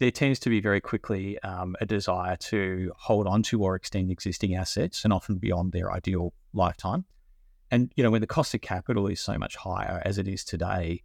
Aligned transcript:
there 0.00 0.10
tends 0.10 0.38
to 0.40 0.50
be 0.50 0.60
very 0.60 0.80
quickly 0.80 1.38
um, 1.40 1.76
a 1.80 1.86
desire 1.86 2.34
to 2.34 2.90
hold 2.96 3.26
on 3.26 3.42
to 3.42 3.62
or 3.62 3.76
extend 3.76 4.10
existing 4.10 4.54
assets 4.54 5.04
and 5.04 5.12
often 5.12 5.36
beyond 5.36 5.72
their 5.72 5.92
ideal 5.92 6.32
lifetime. 6.54 7.04
And, 7.70 7.92
you 7.94 8.02
know, 8.02 8.10
when 8.10 8.22
the 8.22 8.26
cost 8.26 8.54
of 8.54 8.62
capital 8.62 9.06
is 9.08 9.20
so 9.20 9.36
much 9.36 9.56
higher 9.56 10.00
as 10.06 10.16
it 10.16 10.26
is 10.26 10.42
today, 10.42 11.02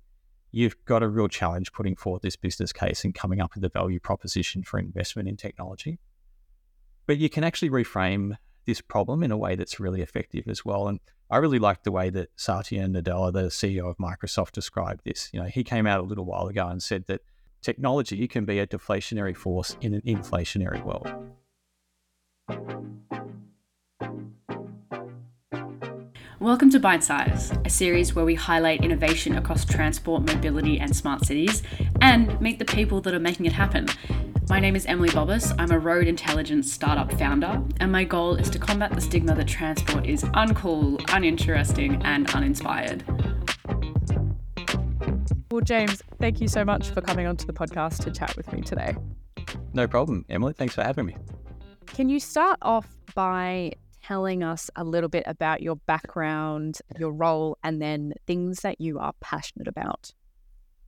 you've 0.52 0.78
got 0.86 1.04
a 1.04 1.10
real 1.10 1.28
challenge 1.28 1.74
putting 1.74 1.98
forward 1.98 2.22
this 2.22 2.38
business 2.38 2.72
case 2.72 3.04
and 3.04 3.14
coming 3.14 3.42
up 3.42 3.54
with 3.54 3.66
a 3.66 3.70
value 3.70 4.00
proposition 4.00 4.64
for 4.64 4.80
investment 4.80 5.28
in 5.28 5.36
technology. 5.36 6.00
But 7.06 7.18
you 7.18 7.30
can 7.30 7.44
actually 7.44 7.72
reframe 7.72 8.38
this 8.66 8.80
problem 8.80 9.24
in 9.24 9.32
a 9.32 9.38
way 9.38 9.56
that's 9.56 9.78
really 9.78 10.02
effective 10.02 10.48
as 10.48 10.64
well. 10.64 10.88
And 10.88 11.02
I 11.30 11.38
really 11.38 11.60
like 11.60 11.84
the 11.84 11.92
way 11.92 12.10
that 12.12 12.30
Satya 12.38 12.88
Nadella, 12.88 13.34
the 13.34 13.48
CEO 13.50 13.90
of 13.90 13.98
Microsoft, 13.98 14.54
described 14.54 15.02
this. 15.04 15.30
You 15.34 15.42
know, 15.42 15.48
he 15.48 15.66
came 15.66 15.86
out 15.86 16.00
a 16.00 16.04
little 16.04 16.26
while 16.26 16.48
ago 16.48 16.66
and 16.68 16.82
said 16.82 17.08
that 17.08 17.22
technology 17.62 18.28
can 18.28 18.46
be 18.46 18.60
a 18.60 18.68
deflationary 18.68 19.36
force 19.36 19.78
in 19.82 19.94
an 19.94 20.02
inflationary 20.02 20.84
world. 20.84 21.12
Welcome 26.40 26.70
to 26.72 26.80
Bite 26.80 27.04
Size, 27.04 27.52
a 27.66 27.70
series 27.70 28.14
where 28.14 28.24
we 28.26 28.36
highlight 28.36 28.84
innovation 28.84 29.36
across 29.36 29.66
transport, 29.66 30.24
mobility, 30.28 30.80
and 30.80 30.96
smart 30.96 31.26
cities, 31.26 31.64
and 32.02 32.40
meet 32.40 32.60
the 32.60 32.66
people 32.66 33.02
that 33.02 33.16
are 33.16 33.20
making 33.20 33.48
it 33.48 33.54
happen. 33.54 33.88
My 34.48 34.60
name 34.60 34.76
is 34.76 34.86
Emily 34.86 35.10
Bobis. 35.10 35.56
I'm 35.58 35.72
a 35.72 35.80
road 35.80 36.08
intelligence 36.08 36.72
startup 36.72 37.12
founder, 37.14 37.64
and 37.80 37.92
my 37.92 38.04
goal 38.04 38.36
is 38.36 38.52
to 38.52 38.60
combat 38.60 38.94
the 38.94 39.02
stigma 39.02 39.34
that 39.34 39.48
transport 39.48 40.06
is 40.06 40.24
uncool, 40.24 41.04
uninteresting, 41.12 42.00
and 42.04 42.30
uninspired. 42.30 43.04
Well, 45.56 45.64
James, 45.64 46.04
thank 46.20 46.42
you 46.42 46.50
so 46.50 46.66
much 46.66 46.90
for 46.90 47.00
coming 47.00 47.28
onto 47.28 47.46
the 47.46 47.54
podcast 47.54 48.04
to 48.04 48.12
chat 48.12 48.36
with 48.36 48.52
me 48.52 48.60
today. 48.60 48.94
No 49.72 49.88
problem, 49.88 50.26
Emily. 50.28 50.52
Thanks 50.52 50.76
for 50.76 50.84
having 50.84 51.06
me. 51.06 51.16
Can 51.86 52.10
you 52.10 52.20
start 52.20 52.58
off 52.62 52.94
by 53.14 53.72
telling 54.04 54.44
us 54.44 54.70
a 54.76 54.84
little 54.84 55.08
bit 55.08 55.24
about 55.26 55.62
your 55.62 55.78
background, 55.78 56.80
your 57.00 57.14
role, 57.14 57.58
and 57.64 57.82
then 57.82 58.16
things 58.28 58.64
that 58.64 58.82
you 58.82 59.00
are 59.00 59.14
passionate 59.22 59.70
about? 59.70 60.14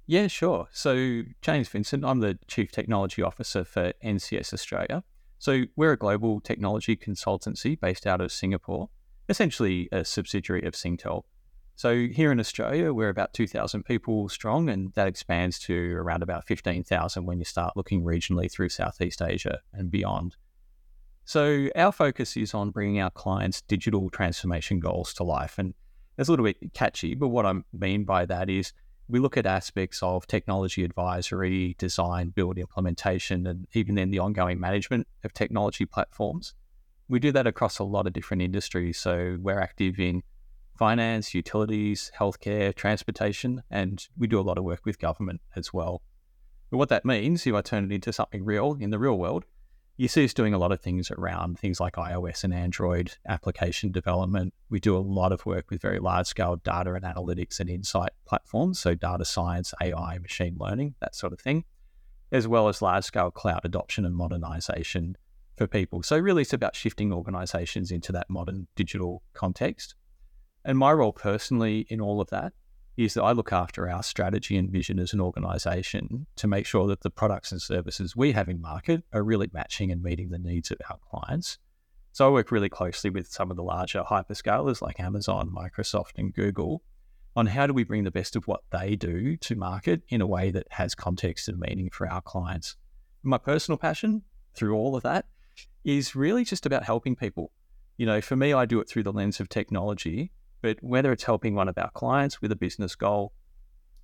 Yeah, 0.06 0.28
sure. 0.28 0.68
So, 0.74 1.22
James 1.42 1.70
Vincent, 1.70 2.04
I'm 2.04 2.20
the 2.20 2.38
Chief 2.50 2.70
Technology 2.70 3.22
Officer 3.22 3.64
for 3.64 3.94
NCS 4.04 4.54
Australia. 4.54 5.06
So, 5.40 5.64
we're 5.78 5.94
a 5.94 5.98
global 5.98 6.42
technology 6.42 6.98
consultancy 6.98 7.80
based 7.80 8.06
out 8.06 8.20
of 8.20 8.34
Singapore, 8.34 8.90
essentially 9.30 9.88
a 9.94 10.04
subsidiary 10.04 10.66
of 10.66 10.74
Singtel. 10.74 11.24
So, 11.78 12.08
here 12.08 12.32
in 12.32 12.40
Australia, 12.40 12.92
we're 12.92 13.10
about 13.10 13.36
2,000 13.36 13.84
people 13.84 14.30
strong, 14.30 14.68
and 14.68 14.92
that 14.94 15.08
expands 15.08 15.60
to 15.60 15.94
around 15.94 16.24
about 16.24 16.44
15,000 16.48 17.24
when 17.24 17.38
you 17.38 17.46
start 17.46 17.78
looking 17.78 18.02
regionally 18.02 18.52
through 18.52 18.70
Southeast 18.70 19.22
Asia 19.22 19.60
and 19.74 19.92
beyond. 19.92 20.38
So, 21.24 21.70
our 21.76 21.92
focus 21.92 22.36
is 22.36 22.56
on 22.56 22.72
bringing 22.72 23.00
our 23.00 23.12
clients' 23.12 23.62
digital 23.62 24.10
transformation 24.10 24.80
goals 24.80 25.14
to 25.14 25.24
life. 25.24 25.60
And 25.60 25.76
it's 26.18 26.28
a 26.28 26.32
little 26.32 26.46
bit 26.46 26.74
catchy, 26.74 27.14
but 27.14 27.28
what 27.28 27.46
I 27.46 27.54
mean 27.72 28.06
by 28.06 28.26
that 28.26 28.50
is 28.50 28.74
we 29.08 29.20
look 29.20 29.38
at 29.38 29.46
aspects 29.46 30.02
of 30.02 30.26
technology 30.26 30.84
advisory, 30.84 31.76
design, 31.78 32.30
build, 32.30 32.58
implementation, 32.58 33.46
and 33.46 33.68
even 33.74 33.94
then 33.94 34.10
the 34.10 34.18
ongoing 34.18 34.60
management 34.60 35.06
of 35.24 35.32
technology 35.32 35.86
platforms. 35.86 36.56
We 37.08 37.20
do 37.20 37.32
that 37.34 37.46
across 37.46 37.78
a 37.78 37.84
lot 37.84 38.08
of 38.08 38.14
different 38.14 38.42
industries. 38.42 38.98
So 38.98 39.38
we're 39.40 39.60
active 39.60 40.00
in 40.00 40.24
finance, 40.78 41.34
utilities, 41.34 42.12
healthcare, 42.18 42.74
transportation, 42.74 43.64
and 43.70 44.08
we 44.18 44.28
do 44.28 44.40
a 44.40 44.42
lot 44.42 44.58
of 44.58 44.64
work 44.64 44.86
with 44.86 45.00
government 45.00 45.42
as 45.56 45.74
well. 45.74 46.02
But 46.70 46.78
what 46.78 46.90
that 46.90 47.06
means, 47.06 47.46
if 47.48 47.54
I 47.54 47.62
turn 47.62 47.86
it 47.86 47.92
into 47.92 48.14
something 48.14 48.44
real 48.44 48.78
in 48.80 48.90
the 48.90 49.00
real 49.00 49.18
world, 49.18 49.46
you 50.00 50.08
see 50.08 50.26
us 50.26 50.34
doing 50.34 50.54
a 50.54 50.60
lot 50.60 50.72
of 50.72 50.80
things 50.80 51.10
around 51.10 51.58
things 51.58 51.80
like 51.80 51.96
iOS 51.96 52.44
and 52.44 52.54
Android 52.54 53.14
application 53.28 53.92
development. 53.92 54.54
We 54.70 54.80
do 54.80 54.96
a 54.96 55.00
lot 55.00 55.32
of 55.32 55.46
work 55.46 55.72
with 55.72 55.82
very 55.82 56.00
large 56.00 56.28
scale 56.28 56.56
data 56.58 56.94
and 56.94 57.04
analytics 57.04 57.60
and 57.60 57.68
insight 57.68 58.12
platforms, 58.26 58.80
so 58.80 58.94
data 58.94 59.26
science, 59.26 59.74
AI, 59.82 60.20
machine 60.20 60.56
learning, 60.60 60.94
that 61.00 61.16
sort 61.16 61.34
of 61.34 61.40
thing, 61.40 61.66
as 62.32 62.48
well 62.48 62.68
as 62.68 62.82
large 62.82 63.06
scale 63.06 63.32
cloud 63.32 63.62
adoption 63.64 64.06
and 64.06 64.16
modernization 64.16 65.18
for 65.58 65.66
people. 65.66 66.04
So, 66.04 66.20
really, 66.20 66.44
it's 66.44 66.54
about 66.54 66.76
shifting 66.76 67.12
organizations 67.12 67.90
into 67.90 68.12
that 68.12 68.30
modern 68.30 68.68
digital 68.76 69.24
context. 69.34 69.96
And 70.68 70.78
my 70.78 70.92
role 70.92 71.14
personally 71.14 71.88
in 71.90 72.02
all 72.02 72.20
of 72.20 72.30
that 72.30 72.52
is 72.98 73.14
that 73.14 73.24
I 73.24 73.32
look 73.32 73.54
after 73.54 73.90
our 73.90 74.04
strategy 74.04 74.58
and 74.58 74.70
vision 74.70 75.00
as 75.00 75.14
an 75.14 75.22
organization 75.22 76.28
to 76.36 76.48
make 76.48 76.66
sure 76.66 76.88
that 76.88 77.04
the 77.04 77.10
products 77.10 77.54
and 77.54 77.62
services 77.62 78.18
we 78.18 78.34
have 78.34 78.50
in 78.50 78.60
market 78.60 79.04
are 79.14 79.24
really 79.24 79.50
matching 79.54 79.94
and 79.94 80.04
meeting 80.04 80.30
the 80.30 80.38
needs 80.38 80.70
of 80.70 80.80
our 80.90 80.98
clients. 81.10 81.58
So 82.12 82.28
I 82.28 82.32
work 82.32 82.52
really 82.52 82.68
closely 82.68 83.10
with 83.10 83.28
some 83.28 83.50
of 83.50 83.56
the 83.56 83.64
larger 83.64 84.04
hyperscalers 84.04 84.82
like 84.82 85.00
Amazon, 85.00 85.50
Microsoft, 85.56 86.18
and 86.18 86.34
Google 86.34 86.84
on 87.34 87.46
how 87.46 87.66
do 87.66 87.74
we 87.74 87.86
bring 87.86 88.04
the 88.04 88.12
best 88.12 88.36
of 88.36 88.46
what 88.46 88.64
they 88.70 88.98
do 88.98 89.38
to 89.38 89.56
market 89.56 90.02
in 90.10 90.20
a 90.20 90.28
way 90.28 90.52
that 90.52 90.68
has 90.72 90.96
context 90.96 91.48
and 91.48 91.60
meaning 91.60 91.90
for 91.90 92.10
our 92.10 92.22
clients. 92.22 92.76
My 93.24 93.38
personal 93.38 93.78
passion 93.78 94.24
through 94.54 94.76
all 94.76 94.98
of 94.98 95.04
that 95.04 95.28
is 95.86 96.14
really 96.14 96.44
just 96.44 96.66
about 96.66 96.84
helping 96.84 97.16
people. 97.16 97.54
You 97.96 98.06
know, 98.06 98.20
for 98.20 98.36
me, 98.36 98.52
I 98.52 98.66
do 98.66 98.82
it 98.82 98.90
through 98.90 99.04
the 99.04 99.14
lens 99.14 99.40
of 99.40 99.48
technology 99.48 100.34
but 100.68 100.84
whether 100.84 101.14
it's 101.14 101.24
helping 101.24 101.56
one 101.56 101.70
of 101.70 101.78
our 101.78 101.90
clients 101.92 102.42
with 102.42 102.52
a 102.52 102.56
business 102.58 102.94
goal 102.94 103.32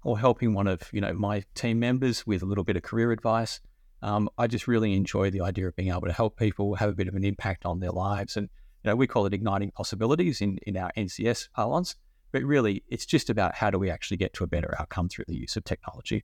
or 0.06 0.18
helping 0.18 0.54
one 0.54 0.66
of 0.66 0.82
you 0.94 1.02
know 1.02 1.12
my 1.12 1.44
team 1.56 1.78
members 1.78 2.26
with 2.26 2.42
a 2.42 2.46
little 2.46 2.64
bit 2.64 2.78
of 2.78 2.84
career 2.84 3.12
advice, 3.12 3.60
um, 4.02 4.30
I 4.38 4.48
just 4.48 4.66
really 4.66 4.94
enjoy 4.94 5.30
the 5.30 5.42
idea 5.42 5.68
of 5.68 5.76
being 5.76 5.90
able 5.90 6.08
to 6.08 6.14
help 6.14 6.38
people 6.38 6.76
have 6.76 6.90
a 6.90 6.94
bit 6.94 7.10
of 7.10 7.16
an 7.16 7.26
impact 7.26 7.66
on 7.66 7.82
their 7.82 7.92
lives. 7.92 8.38
And 8.38 8.48
you 8.82 8.90
know 8.90 8.96
we 8.96 9.08
call 9.08 9.26
it 9.26 9.34
igniting 9.34 9.72
possibilities 9.72 10.40
in 10.40 10.58
in 10.66 10.78
our 10.78 10.90
NCS 10.96 11.50
parlance. 11.54 11.98
But 12.32 12.44
really, 12.44 12.82
it's 12.88 13.06
just 13.06 13.30
about 13.30 13.56
how 13.56 13.70
do 13.70 13.78
we 13.78 13.90
actually 13.90 14.18
get 14.18 14.34
to 14.36 14.46
a 14.46 14.48
better 14.48 14.74
outcome 14.80 15.10
through 15.10 15.26
the 15.28 15.36
use 15.36 15.58
of 15.58 15.66
technology. 15.66 16.24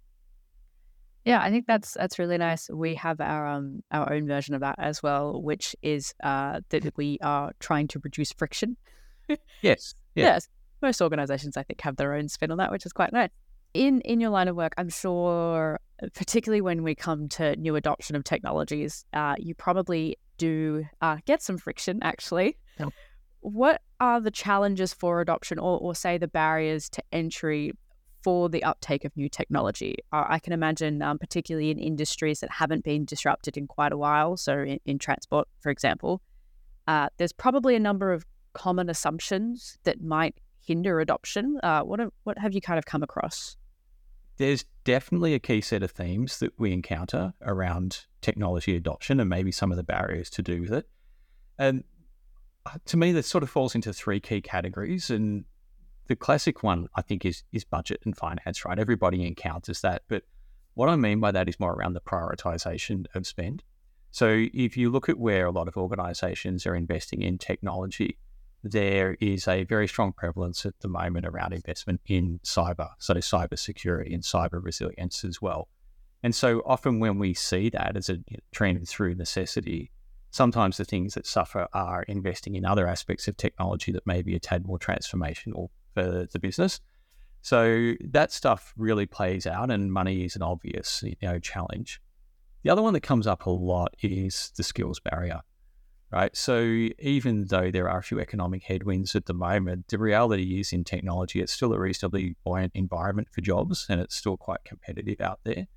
Yeah, 1.26 1.42
I 1.42 1.50
think 1.50 1.68
that's 1.68 1.96
that's 1.96 2.18
really 2.18 2.38
nice. 2.38 2.70
We 2.70 2.96
have 2.96 3.20
our 3.20 3.46
um 3.46 3.84
our 3.92 4.14
own 4.14 4.26
version 4.26 4.56
of 4.56 4.62
that 4.62 4.76
as 4.78 5.04
well, 5.04 5.42
which 5.42 5.76
is 5.82 6.14
uh, 6.24 6.62
that 6.70 6.96
we 6.96 7.18
are 7.22 7.52
trying 7.60 7.90
to 7.90 8.00
reduce 8.00 8.32
friction. 8.32 8.78
yes, 9.62 9.96
yeah. 10.16 10.26
yes, 10.26 10.48
most 10.82 11.02
organizations 11.02 11.58
I 11.58 11.64
think 11.64 11.82
have 11.82 11.96
their 11.98 12.14
own 12.14 12.28
spin 12.30 12.52
on 12.52 12.58
that, 12.58 12.72
which 12.72 12.86
is 12.86 12.94
quite 12.94 13.14
nice. 13.14 13.30
In 13.74 14.02
in 14.02 14.20
your 14.20 14.32
line 14.32 14.48
of 14.48 14.56
work, 14.56 14.74
I'm 14.78 14.90
sure, 14.90 15.80
particularly 16.16 16.62
when 16.62 16.84
we 16.84 16.96
come 16.96 17.30
to 17.30 17.56
new 17.58 17.76
adoption 17.76 18.16
of 18.16 18.24
technologies, 18.24 19.06
uh, 19.14 19.36
you 19.38 19.54
probably 19.54 20.18
do 20.38 20.86
uh, 21.02 21.18
get 21.26 21.44
some 21.44 21.58
friction. 21.58 22.00
Actually, 22.02 22.58
what 23.42 23.82
are 24.00 24.20
the 24.20 24.32
challenges 24.32 24.94
for 24.94 25.22
adoption, 25.22 25.60
or 25.60 25.78
or 25.80 25.94
say 25.94 26.18
the 26.18 26.28
barriers 26.28 26.90
to 26.90 27.04
entry 27.12 27.74
for 28.24 28.50
the 28.50 28.64
uptake 28.64 29.06
of 29.06 29.16
new 29.16 29.30
technology? 29.30 29.98
Uh, 30.12 30.26
I 30.28 30.40
can 30.40 30.52
imagine, 30.52 31.02
um, 31.02 31.20
particularly 31.20 31.70
in 31.70 31.78
industries 31.78 32.40
that 32.40 32.50
haven't 32.50 32.84
been 32.84 33.06
disrupted 33.06 33.56
in 33.56 33.68
quite 33.68 33.92
a 33.92 33.98
while, 33.98 34.36
so 34.36 34.60
in, 34.60 34.80
in 34.86 34.98
transport, 34.98 35.48
for 35.62 35.70
example, 35.70 36.22
uh, 36.88 37.10
there's 37.18 37.34
probably 37.34 37.76
a 37.76 37.80
number 37.80 38.12
of 38.12 38.26
common 38.54 38.90
assumptions 38.90 39.78
that 39.84 40.02
might 40.02 40.36
hinder 40.62 41.00
adoption? 41.00 41.60
Uh, 41.64 41.82
what 41.82 42.00
have, 42.00 42.12
what 42.24 42.38
have 42.38 42.54
you 42.54 42.62
kind 42.62 42.78
of 42.78 42.86
come 42.86 43.04
across? 43.04 43.58
There's 44.38 44.66
definitely 44.86 45.34
a 45.34 45.40
key 45.40 45.62
set 45.62 45.84
of 45.84 45.92
themes 45.92 46.40
that 46.40 46.54
we 46.58 46.72
encounter 46.72 47.34
around 47.42 48.06
technology 48.22 48.76
adoption 48.76 49.20
and 49.20 49.30
maybe 49.30 49.52
some 49.52 49.72
of 49.72 49.78
the 49.78 49.84
barriers 49.84 50.30
to 50.32 50.42
do 50.42 50.62
with 50.62 50.72
it. 50.72 50.90
And 51.58 51.84
uh, 52.66 52.78
to 52.86 52.98
me, 52.98 53.12
that 53.14 53.26
sort 53.26 53.44
of 53.44 53.50
falls 53.50 53.76
into 53.76 53.92
three 53.92 54.20
key 54.20 54.42
categories. 54.42 55.10
And 55.10 55.44
the 56.08 56.16
classic 56.16 56.64
one, 56.64 56.88
I 56.96 57.02
think, 57.02 57.26
is 57.26 57.44
is 57.52 57.66
budget 57.66 58.02
and 58.06 58.16
finance. 58.16 58.64
Right, 58.64 58.80
everybody 58.80 59.26
encounters 59.26 59.82
that. 59.82 60.04
But 60.08 60.24
what 60.74 60.88
I 60.88 60.96
mean 60.96 61.20
by 61.20 61.32
that 61.32 61.50
is 61.50 61.60
more 61.60 61.74
around 61.74 61.94
the 61.94 62.02
prioritization 62.02 63.06
of 63.14 63.28
spend. 63.28 63.64
So 64.12 64.46
if 64.54 64.78
you 64.78 64.90
look 64.90 65.10
at 65.10 65.20
where 65.20 65.46
a 65.46 65.52
lot 65.52 65.68
of 65.68 65.78
organizations 65.78 66.66
are 66.66 66.76
investing 66.76 67.22
in 67.22 67.38
technology, 67.38 68.18
there 68.64 69.16
is 69.20 69.48
a 69.48 69.64
very 69.64 69.88
strong 69.88 70.12
prevalence 70.12 70.66
at 70.66 70.80
the 70.82 70.88
moment 70.88 71.26
around 71.26 71.54
investment 71.54 72.02
in 72.08 72.40
cyber, 72.44 72.90
so 73.00 73.14
cyber 73.16 73.58
security 73.58 74.14
and 74.14 74.24
cyber 74.24 74.64
resilience 74.64 75.24
as 75.24 75.42
well. 75.42 75.70
And 76.24 76.36
so 76.36 76.62
often 76.66 77.00
when 77.00 77.18
we 77.18 77.34
see 77.34 77.70
that 77.70 77.96
as 77.96 78.10
a 78.10 78.20
trend 78.52 78.88
through 78.88 79.16
necessity, 79.16 79.92
sometimes 80.32 80.78
the 80.78 80.86
things 80.86 81.14
that 81.14 81.26
suffer 81.26 81.68
are 81.74 82.04
investing 82.04 82.56
in 82.56 82.66
other 82.66 82.88
aspects 82.88 83.28
of 83.28 83.38
technology 83.38 83.92
that 83.94 84.06
may 84.06 84.22
be 84.22 84.36
a 84.36 84.40
tad 84.40 84.66
more 84.66 84.80
transformational 84.80 85.70
for 85.94 86.28
the 86.32 86.40
business. 86.40 86.82
So 87.42 87.94
that 88.02 88.34
stuff 88.34 88.74
really 88.76 89.06
plays 89.06 89.48
out, 89.48 89.72
and 89.72 89.94
money 89.94 90.26
is 90.26 90.36
an 90.36 90.42
obvious 90.42 91.02
you 91.04 91.16
know 91.22 91.40
challenge. 91.40 92.02
The 92.64 92.70
other 92.70 92.82
one 92.82 92.94
that 92.94 93.02
comes 93.02 93.26
up 93.26 93.46
a 93.46 93.50
lot 93.50 93.96
is 94.02 94.52
the 94.58 94.64
skills 94.64 95.00
barrier 95.00 95.42
right? 96.12 96.36
So 96.36 96.62
even 97.00 97.46
though 97.46 97.72
there 97.72 97.90
are 97.90 98.00
a 98.00 98.04
few 98.04 98.20
economic 98.20 98.64
headwinds 98.64 99.16
at 99.16 99.26
the 99.26 99.34
moment, 99.34 99.88
the 99.90 99.98
reality 99.98 100.60
is 100.60 100.74
in 100.74 100.84
technology, 100.84 101.40
it's 101.40 101.54
still 101.54 101.74
a 101.74 101.80
reasonably 101.80 102.36
buoyant 102.44 102.72
environment 102.76 103.30
for 103.32 103.42
jobs 103.42 103.86
and 103.90 104.02
it's 104.02 104.16
still 104.16 104.38
quite 104.38 104.64
competitive 104.66 105.22
out 105.22 105.40
there. 105.44 105.68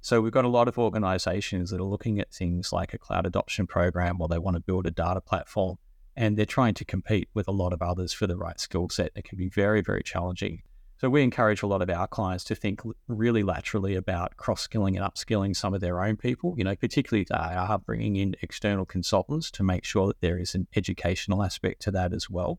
So 0.00 0.20
we've 0.20 0.32
got 0.32 0.44
a 0.44 0.48
lot 0.48 0.68
of 0.68 0.78
organizations 0.78 1.70
that 1.70 1.80
are 1.80 1.84
looking 1.84 2.18
at 2.18 2.32
things 2.32 2.72
like 2.72 2.92
a 2.92 2.98
cloud 2.98 3.26
adoption 3.26 3.66
program 3.66 4.20
or 4.20 4.28
they 4.28 4.38
want 4.38 4.56
to 4.56 4.60
build 4.60 4.86
a 4.86 4.90
data 4.90 5.20
platform 5.20 5.78
and 6.16 6.36
they're 6.36 6.46
trying 6.46 6.74
to 6.74 6.84
compete 6.84 7.28
with 7.34 7.48
a 7.48 7.52
lot 7.52 7.72
of 7.72 7.82
others 7.82 8.12
for 8.12 8.26
the 8.26 8.36
right 8.36 8.60
skill 8.60 8.88
set. 8.88 9.12
It 9.16 9.24
can 9.24 9.38
be 9.38 9.48
very, 9.48 9.80
very 9.80 10.02
challenging. 10.02 10.62
So 11.04 11.10
we 11.10 11.20
encourage 11.20 11.62
a 11.62 11.66
lot 11.66 11.82
of 11.82 11.90
our 11.90 12.06
clients 12.06 12.44
to 12.44 12.54
think 12.54 12.80
really 13.08 13.42
laterally 13.42 13.94
about 13.94 14.38
cross 14.38 14.62
skilling 14.62 14.96
and 14.96 15.04
upskilling 15.04 15.54
some 15.54 15.74
of 15.74 15.82
their 15.82 16.02
own 16.02 16.16
people. 16.16 16.54
You 16.56 16.64
know, 16.64 16.74
particularly 16.74 17.26
uh, 17.30 17.50
they 17.50 17.54
are 17.56 17.78
bringing 17.78 18.16
in 18.16 18.34
external 18.40 18.86
consultants 18.86 19.50
to 19.50 19.62
make 19.62 19.84
sure 19.84 20.06
that 20.06 20.22
there 20.22 20.38
is 20.38 20.54
an 20.54 20.66
educational 20.74 21.42
aspect 21.42 21.82
to 21.82 21.90
that 21.90 22.14
as 22.14 22.30
well. 22.30 22.58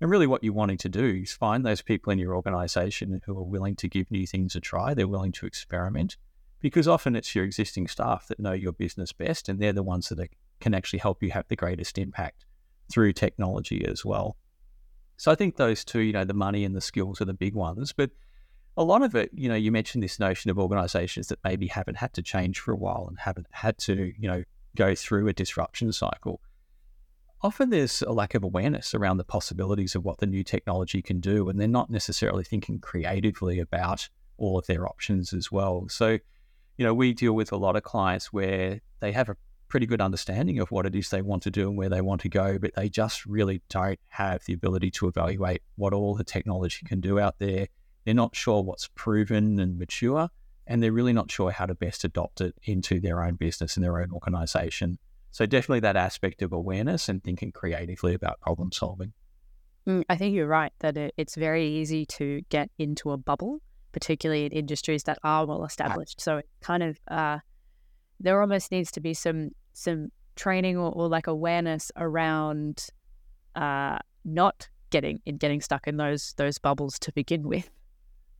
And 0.00 0.10
really, 0.10 0.26
what 0.26 0.42
you're 0.42 0.54
wanting 0.54 0.78
to 0.78 0.88
do 0.88 1.20
is 1.22 1.32
find 1.32 1.66
those 1.66 1.82
people 1.82 2.10
in 2.14 2.18
your 2.18 2.34
organization 2.34 3.20
who 3.26 3.38
are 3.38 3.44
willing 3.44 3.76
to 3.76 3.88
give 3.88 4.10
new 4.10 4.26
things 4.26 4.56
a 4.56 4.60
try. 4.60 4.94
They're 4.94 5.06
willing 5.06 5.32
to 5.32 5.44
experiment 5.44 6.16
because 6.60 6.88
often 6.88 7.14
it's 7.14 7.34
your 7.34 7.44
existing 7.44 7.88
staff 7.88 8.26
that 8.28 8.40
know 8.40 8.52
your 8.52 8.72
business 8.72 9.12
best 9.12 9.50
and 9.50 9.60
they're 9.60 9.74
the 9.74 9.82
ones 9.82 10.08
that 10.08 10.18
are, 10.18 10.28
can 10.60 10.72
actually 10.72 11.00
help 11.00 11.22
you 11.22 11.32
have 11.32 11.48
the 11.48 11.56
greatest 11.56 11.98
impact 11.98 12.46
through 12.90 13.12
technology 13.12 13.84
as 13.84 14.02
well. 14.02 14.38
So 15.16 15.32
I 15.32 15.34
think 15.34 15.56
those 15.56 15.84
two, 15.84 16.00
you 16.00 16.12
know, 16.12 16.24
the 16.24 16.34
money 16.34 16.64
and 16.64 16.74
the 16.74 16.80
skills 16.80 17.20
are 17.20 17.24
the 17.24 17.34
big 17.34 17.54
ones. 17.54 17.92
But 17.92 18.10
a 18.76 18.84
lot 18.84 19.02
of 19.02 19.14
it, 19.14 19.30
you 19.32 19.48
know, 19.48 19.54
you 19.54 19.72
mentioned 19.72 20.04
this 20.04 20.20
notion 20.20 20.50
of 20.50 20.58
organizations 20.58 21.28
that 21.28 21.38
maybe 21.42 21.66
haven't 21.66 21.96
had 21.96 22.12
to 22.14 22.22
change 22.22 22.60
for 22.60 22.72
a 22.72 22.76
while 22.76 23.06
and 23.08 23.18
haven't 23.18 23.46
had 23.50 23.78
to, 23.78 24.12
you 24.18 24.28
know, 24.28 24.44
go 24.76 24.94
through 24.94 25.28
a 25.28 25.32
disruption 25.32 25.92
cycle. 25.92 26.40
Often 27.42 27.70
there's 27.70 28.02
a 28.02 28.12
lack 28.12 28.34
of 28.34 28.42
awareness 28.42 28.94
around 28.94 29.16
the 29.16 29.24
possibilities 29.24 29.94
of 29.94 30.04
what 30.04 30.18
the 30.18 30.26
new 30.26 30.42
technology 30.42 31.00
can 31.00 31.20
do, 31.20 31.48
and 31.48 31.58
they're 31.58 31.68
not 31.68 31.90
necessarily 31.90 32.44
thinking 32.44 32.78
creatively 32.78 33.58
about 33.58 34.08
all 34.36 34.58
of 34.58 34.66
their 34.66 34.86
options 34.86 35.32
as 35.32 35.50
well. 35.50 35.86
So, 35.88 36.18
you 36.76 36.84
know, 36.84 36.92
we 36.92 37.14
deal 37.14 37.32
with 37.32 37.52
a 37.52 37.56
lot 37.56 37.76
of 37.76 37.82
clients 37.82 38.32
where 38.32 38.80
they 39.00 39.12
have 39.12 39.28
a 39.28 39.36
pretty 39.76 39.84
good 39.84 40.00
understanding 40.00 40.58
of 40.58 40.70
what 40.70 40.86
it 40.86 40.96
is 40.96 41.10
they 41.10 41.20
want 41.20 41.42
to 41.42 41.50
do 41.50 41.68
and 41.68 41.76
where 41.76 41.90
they 41.90 42.00
want 42.00 42.22
to 42.22 42.30
go, 42.30 42.58
but 42.58 42.74
they 42.76 42.88
just 42.88 43.26
really 43.26 43.60
don't 43.68 44.00
have 44.08 44.42
the 44.46 44.54
ability 44.54 44.90
to 44.90 45.06
evaluate 45.06 45.60
what 45.74 45.92
all 45.92 46.14
the 46.14 46.24
technology 46.24 46.78
can 46.86 46.98
do 46.98 47.20
out 47.20 47.38
there. 47.38 47.68
They're 48.06 48.14
not 48.14 48.34
sure 48.34 48.62
what's 48.62 48.88
proven 48.94 49.60
and 49.60 49.78
mature, 49.78 50.30
and 50.66 50.82
they're 50.82 50.92
really 50.92 51.12
not 51.12 51.30
sure 51.30 51.50
how 51.50 51.66
to 51.66 51.74
best 51.74 52.04
adopt 52.04 52.40
it 52.40 52.54
into 52.62 53.00
their 53.00 53.22
own 53.22 53.34
business 53.34 53.76
and 53.76 53.84
their 53.84 54.00
own 54.00 54.12
organization. 54.12 54.98
So, 55.30 55.44
definitely 55.44 55.80
that 55.80 55.96
aspect 55.96 56.40
of 56.40 56.54
awareness 56.54 57.10
and 57.10 57.22
thinking 57.22 57.52
creatively 57.52 58.14
about 58.14 58.40
problem 58.40 58.72
solving. 58.72 59.12
Mm, 59.86 60.04
I 60.08 60.16
think 60.16 60.34
you're 60.34 60.46
right 60.46 60.72
that 60.78 60.96
it, 60.96 61.12
it's 61.18 61.34
very 61.34 61.66
easy 61.66 62.06
to 62.06 62.40
get 62.48 62.70
into 62.78 63.10
a 63.10 63.18
bubble, 63.18 63.60
particularly 63.92 64.46
in 64.46 64.52
industries 64.52 65.02
that 65.02 65.18
are 65.22 65.44
well 65.44 65.66
established. 65.66 66.22
So, 66.22 66.38
it 66.38 66.48
kind 66.62 66.82
of 66.82 66.98
uh, 67.08 67.40
there 68.18 68.40
almost 68.40 68.72
needs 68.72 68.90
to 68.92 69.00
be 69.00 69.12
some 69.12 69.50
some 69.76 70.10
training 70.34 70.76
or, 70.76 70.90
or 70.92 71.08
like 71.08 71.26
awareness 71.26 71.92
around 71.96 72.88
uh, 73.54 73.98
not 74.24 74.68
getting 74.90 75.20
in 75.26 75.36
getting 75.36 75.60
stuck 75.60 75.86
in 75.86 75.96
those 75.96 76.34
those 76.36 76.58
bubbles 76.58 76.98
to 76.98 77.12
begin 77.12 77.46
with. 77.46 77.70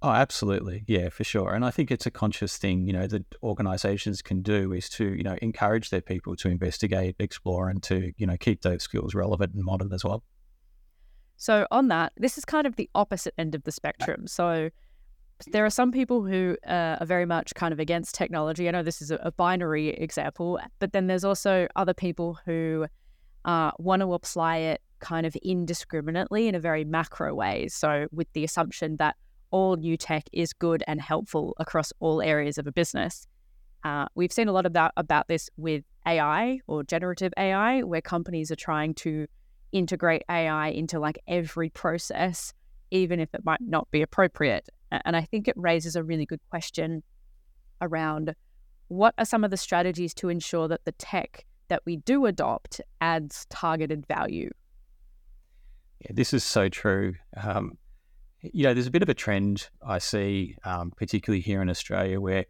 Oh, 0.03 0.11
absolutely. 0.11 0.85
Yeah, 0.87 1.09
for 1.09 1.25
sure. 1.25 1.55
And 1.55 1.65
I 1.65 1.71
think 1.71 1.91
it's 1.91 2.07
a 2.07 2.11
conscious 2.11 2.59
thing, 2.59 2.87
you 2.87 2.93
know, 2.93 3.07
that 3.07 3.25
organizations 3.43 4.21
can 4.21 4.43
do 4.43 4.73
is 4.73 4.91
to, 4.91 5.15
you 5.15 5.23
know, 5.23 5.37
encourage 5.41 5.89
their 5.89 6.03
people 6.03 6.37
to 6.37 6.49
investigate, 6.49 7.17
explore, 7.19 7.71
and 7.71 7.83
to, 7.85 8.13
you 8.19 8.27
know, 8.27 8.37
keep 8.37 8.61
those 8.61 8.83
skills 8.83 9.15
relevant 9.15 9.55
and 9.55 9.65
modern 9.65 9.93
as 9.95 10.05
well. 10.05 10.23
So, 11.39 11.67
on 11.71 11.89
that, 11.89 12.13
this 12.17 12.37
is 12.37 12.45
kind 12.45 12.67
of 12.67 12.77
the 12.77 12.91
opposite 12.95 13.35
end 13.39 13.55
of 13.55 13.65
the 13.65 13.73
spectrum. 13.73 14.27
So, 14.27 14.71
there 15.49 15.65
are 15.65 15.71
some 15.71 15.93
people 15.93 16.25
who 16.25 16.57
uh, 16.67 16.97
are 17.01 17.07
very 17.07 17.27
much 17.27 17.55
kind 17.55 17.73
of 17.73 17.79
against 17.79 18.15
technology. 18.15 18.69
I 18.69 18.73
know 18.73 18.83
this 18.83 19.03
is 19.03 19.11
a, 19.11 19.17
a 19.17 19.33
binary 19.33 19.91
example, 19.91 20.59
but 20.79 20.93
then 20.93 21.07
there's 21.07 21.25
also 21.25 21.69
other 21.77 21.95
people 21.95 22.39
who 22.45 22.87
uh, 23.45 23.71
want 23.79 24.01
to 24.03 24.13
apply 24.15 24.57
it 24.57 24.83
kind 25.01 25.27
of 25.27 25.37
indiscriminately 25.37 26.49
in 26.49 26.55
a 26.55 26.61
very 26.61 26.85
macro 26.85 27.35
way. 27.35 27.69
So, 27.69 28.07
with 28.13 28.33
the 28.33 28.45
assumption 28.45 28.97
that 28.97 29.17
all 29.51 29.77
new 29.77 29.97
tech 29.97 30.25
is 30.33 30.53
good 30.53 30.83
and 30.87 31.01
helpful 31.01 31.55
across 31.59 31.93
all 32.01 32.21
areas 32.21 32.59
of 32.59 32.67
a 32.67 32.73
business. 32.73 33.27
Uh, 33.85 34.07
we've 34.15 34.33
seen 34.33 34.49
a 34.49 34.53
lot 34.53 34.71
that 34.73 34.93
about 34.97 35.29
this 35.29 35.49
with 35.57 35.85
AI 36.07 36.59
or 36.67 36.83
generative 36.83 37.33
AI, 37.37 37.83
where 37.83 38.01
companies 38.01 38.51
are 38.51 38.57
trying 38.57 38.95
to 38.95 39.27
integrate 39.73 40.23
AI 40.29 40.69
into 40.69 40.99
like 40.99 41.19
every 41.29 41.71
process, 41.71 42.53
even 42.91 43.21
if 43.21 43.33
it 43.35 43.45
might 43.45 43.61
not 43.61 43.89
be 43.91 44.03
appropriate. 44.03 44.69
And 44.91 45.17
I 45.17 45.23
think 45.23 45.49
it 45.49 45.55
raises 45.57 45.97
a 45.97 46.03
really 46.03 46.27
good 46.27 46.41
question 46.51 47.03
around 47.81 48.35
what 48.89 49.15
are 49.19 49.25
some 49.25 49.45
of 49.45 49.51
the 49.51 49.57
strategies 49.57 50.15
to 50.15 50.29
ensure 50.29 50.69
that 50.69 50.85
the 50.85 50.93
tech 50.93 51.45
that 51.69 51.83
we 51.85 51.97
do 51.97 52.27
adopt 52.27 52.81
adds 53.01 53.47
targeted 53.51 54.07
value? 54.07 54.51
Yeah, 56.01 56.13
this 56.15 56.33
is 56.33 56.45
so 56.45 56.69
true. 56.69 57.15
Um, 57.37 57.79
you 58.41 58.65
know, 58.65 58.75
there's 58.75 58.87
a 58.87 58.93
bit 58.93 59.03
of 59.03 59.09
a 59.09 59.15
trend 59.15 59.69
I 59.85 59.99
see, 59.99 60.57
um, 60.65 60.93
particularly 60.97 61.41
here 61.41 61.63
in 61.63 61.69
Australia, 61.69 62.21
where 62.21 62.45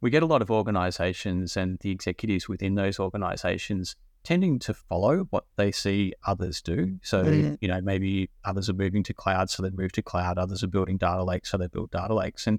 we 0.00 0.10
get 0.10 0.22
a 0.22 0.26
lot 0.26 0.42
of 0.42 0.50
organizations 0.50 1.56
and 1.56 1.78
the 1.80 1.90
executives 1.90 2.48
within 2.48 2.74
those 2.74 2.98
organizations 2.98 3.96
tending 4.26 4.58
to 4.58 4.74
follow 4.74 5.28
what 5.30 5.44
they 5.54 5.70
see 5.70 6.12
others 6.26 6.60
do. 6.60 6.98
So, 7.04 7.22
mm-hmm. 7.22 7.54
you 7.60 7.68
know, 7.68 7.80
maybe 7.80 8.28
others 8.44 8.68
are 8.68 8.74
moving 8.74 9.04
to 9.04 9.14
cloud, 9.14 9.50
so 9.50 9.62
they 9.62 9.70
move 9.70 9.92
to 9.92 10.02
cloud. 10.02 10.36
Others 10.36 10.64
are 10.64 10.66
building 10.66 10.96
data 10.96 11.22
lakes, 11.22 11.52
so 11.52 11.56
they 11.56 11.68
build 11.68 11.92
data 11.92 12.12
lakes. 12.12 12.48
And 12.48 12.58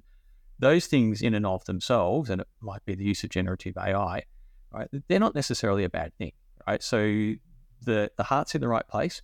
those 0.58 0.86
things 0.86 1.20
in 1.20 1.34
and 1.34 1.44
of 1.44 1.66
themselves, 1.66 2.30
and 2.30 2.40
it 2.40 2.48
might 2.62 2.82
be 2.86 2.94
the 2.94 3.04
use 3.04 3.22
of 3.22 3.28
generative 3.28 3.76
AI, 3.76 4.22
right? 4.72 4.88
They're 5.08 5.20
not 5.20 5.34
necessarily 5.34 5.84
a 5.84 5.90
bad 5.90 6.16
thing, 6.16 6.32
right? 6.66 6.82
So 6.82 7.34
the 7.82 8.10
the 8.16 8.24
heart's 8.24 8.54
in 8.54 8.62
the 8.62 8.68
right 8.68 8.88
place, 8.88 9.20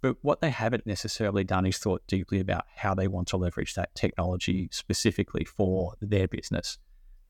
but 0.00 0.16
what 0.22 0.40
they 0.40 0.50
haven't 0.50 0.86
necessarily 0.86 1.44
done 1.44 1.66
is 1.66 1.76
thought 1.76 2.02
deeply 2.08 2.40
about 2.40 2.64
how 2.74 2.94
they 2.94 3.06
want 3.06 3.28
to 3.28 3.36
leverage 3.36 3.74
that 3.74 3.94
technology 3.94 4.70
specifically 4.72 5.44
for 5.44 5.92
their 6.00 6.26
business 6.26 6.78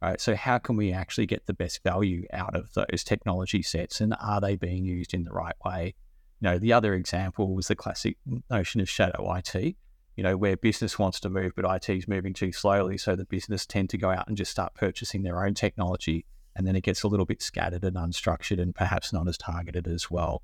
right? 0.02 0.20
So 0.20 0.34
how 0.34 0.58
can 0.58 0.76
we 0.76 0.92
actually 0.92 1.26
get 1.26 1.46
the 1.46 1.54
best 1.54 1.82
value 1.84 2.26
out 2.32 2.56
of 2.56 2.74
those 2.74 3.04
technology 3.04 3.62
sets, 3.62 4.00
and 4.00 4.14
are 4.20 4.40
they 4.40 4.56
being 4.56 4.84
used 4.84 5.14
in 5.14 5.22
the 5.22 5.32
right 5.32 5.54
way? 5.64 5.94
You 6.40 6.48
know, 6.48 6.58
the 6.58 6.72
other 6.72 6.94
example 6.94 7.54
was 7.54 7.68
the 7.68 7.76
classic 7.76 8.16
notion 8.50 8.80
of 8.80 8.90
shadow 8.90 9.32
IT. 9.34 9.76
You 10.16 10.22
know, 10.22 10.36
where 10.36 10.56
business 10.56 10.98
wants 10.98 11.20
to 11.20 11.30
move, 11.30 11.52
but 11.56 11.64
IT 11.64 11.88
is 11.88 12.06
moving 12.06 12.34
too 12.34 12.52
slowly, 12.52 12.98
so 12.98 13.16
the 13.16 13.24
business 13.24 13.64
tend 13.64 13.88
to 13.90 13.98
go 13.98 14.10
out 14.10 14.28
and 14.28 14.36
just 14.36 14.50
start 14.50 14.74
purchasing 14.74 15.22
their 15.22 15.46
own 15.46 15.54
technology, 15.54 16.26
and 16.54 16.66
then 16.66 16.76
it 16.76 16.82
gets 16.82 17.02
a 17.02 17.08
little 17.08 17.24
bit 17.24 17.40
scattered 17.40 17.84
and 17.84 17.96
unstructured, 17.96 18.60
and 18.60 18.74
perhaps 18.74 19.12
not 19.12 19.28
as 19.28 19.38
targeted 19.38 19.86
as 19.86 20.10
well. 20.10 20.42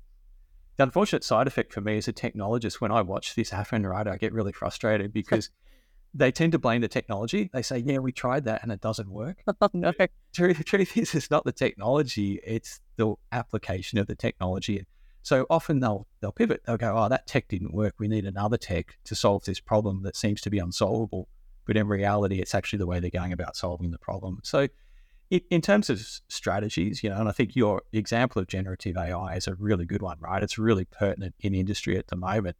The 0.77 0.83
unfortunate 0.83 1.25
side 1.25 1.45
effect 1.45 1.73
for 1.73 1.81
me 1.81 1.97
as 1.97 2.07
a 2.07 2.13
technologist, 2.13 2.75
when 2.75 2.91
I 2.91 3.01
watch 3.01 3.35
this 3.35 3.49
happen, 3.49 3.85
right, 3.85 4.07
I 4.07 4.15
get 4.15 4.33
really 4.33 4.53
frustrated 4.53 5.11
because 5.11 5.51
they 6.13 6.31
tend 6.31 6.51
to 6.53 6.59
blame 6.59 6.81
the 6.81 6.87
technology. 6.87 7.49
They 7.53 7.61
say, 7.61 7.77
"Yeah, 7.77 7.99
we 7.99 8.11
tried 8.11 8.45
that 8.45 8.63
and 8.63 8.71
it 8.71 8.81
doesn't 8.81 9.09
work." 9.09 9.43
Oh, 9.61 9.69
no. 9.73 9.91
Truth, 10.33 10.57
the 10.57 10.63
truth 10.63 10.97
is, 10.97 11.13
it's 11.13 11.29
not 11.31 11.43
the 11.43 11.51
technology; 11.51 12.39
it's 12.43 12.81
the 12.95 13.15
application 13.31 13.99
of 13.99 14.07
the 14.07 14.15
technology. 14.15 14.85
So 15.21 15.45
often 15.49 15.79
they'll 15.79 16.07
they'll 16.21 16.31
pivot. 16.31 16.61
They'll 16.65 16.77
go, 16.77 16.95
"Oh, 16.97 17.09
that 17.09 17.27
tech 17.27 17.47
didn't 17.47 17.73
work. 17.73 17.95
We 17.99 18.07
need 18.07 18.25
another 18.25 18.57
tech 18.57 18.97
to 19.05 19.15
solve 19.15 19.43
this 19.45 19.59
problem 19.59 20.03
that 20.03 20.15
seems 20.15 20.41
to 20.41 20.49
be 20.49 20.59
unsolvable." 20.59 21.27
But 21.65 21.77
in 21.77 21.87
reality, 21.87 22.39
it's 22.39 22.55
actually 22.55 22.79
the 22.79 22.87
way 22.87 22.99
they're 22.99 23.11
going 23.11 23.33
about 23.33 23.55
solving 23.55 23.91
the 23.91 23.99
problem. 23.99 24.39
So, 24.43 24.69
in, 25.29 25.41
in 25.51 25.61
terms 25.61 25.89
of 25.89 26.01
strategies, 26.29 27.03
you 27.03 27.09
know, 27.09 27.19
and 27.19 27.29
I 27.29 27.31
think 27.31 27.55
your 27.55 27.83
example 27.93 28.41
of 28.41 28.47
generative 28.47 28.97
AI 28.97 29.35
is 29.35 29.47
a 29.47 29.55
really 29.55 29.85
good 29.85 30.01
one, 30.01 30.17
right? 30.19 30.41
It's 30.41 30.57
really 30.57 30.85
pertinent 30.85 31.35
in 31.41 31.53
industry 31.53 31.97
at 31.97 32.07
the 32.07 32.15
moment. 32.15 32.55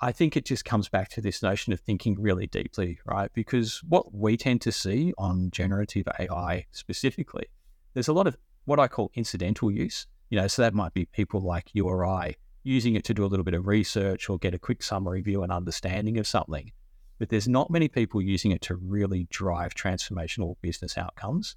I 0.00 0.10
think 0.12 0.36
it 0.36 0.44
just 0.44 0.64
comes 0.64 0.88
back 0.88 1.10
to 1.10 1.20
this 1.20 1.42
notion 1.42 1.72
of 1.72 1.80
thinking 1.80 2.20
really 2.20 2.46
deeply, 2.46 2.98
right? 3.06 3.30
Because 3.34 3.80
what 3.88 4.12
we 4.14 4.36
tend 4.36 4.60
to 4.62 4.72
see 4.72 5.12
on 5.16 5.50
generative 5.52 6.08
AI 6.18 6.66
specifically, 6.72 7.46
there's 7.94 8.08
a 8.08 8.12
lot 8.12 8.26
of 8.26 8.36
what 8.64 8.80
I 8.80 8.88
call 8.88 9.10
incidental 9.14 9.70
use. 9.70 10.06
You 10.30 10.40
know, 10.40 10.46
so 10.48 10.62
that 10.62 10.74
might 10.74 10.94
be 10.94 11.04
people 11.04 11.40
like 11.40 11.70
you 11.74 11.86
or 11.86 12.06
I 12.06 12.36
using 12.64 12.94
it 12.94 13.04
to 13.04 13.14
do 13.14 13.24
a 13.24 13.26
little 13.26 13.44
bit 13.44 13.54
of 13.54 13.66
research 13.66 14.28
or 14.30 14.38
get 14.38 14.54
a 14.54 14.58
quick 14.58 14.82
summary 14.82 15.20
view 15.20 15.42
and 15.42 15.52
understanding 15.52 16.18
of 16.18 16.26
something. 16.26 16.72
But 17.18 17.28
there's 17.28 17.48
not 17.48 17.70
many 17.70 17.88
people 17.88 18.22
using 18.22 18.50
it 18.50 18.62
to 18.62 18.76
really 18.76 19.26
drive 19.30 19.74
transformational 19.74 20.56
business 20.62 20.96
outcomes. 20.96 21.56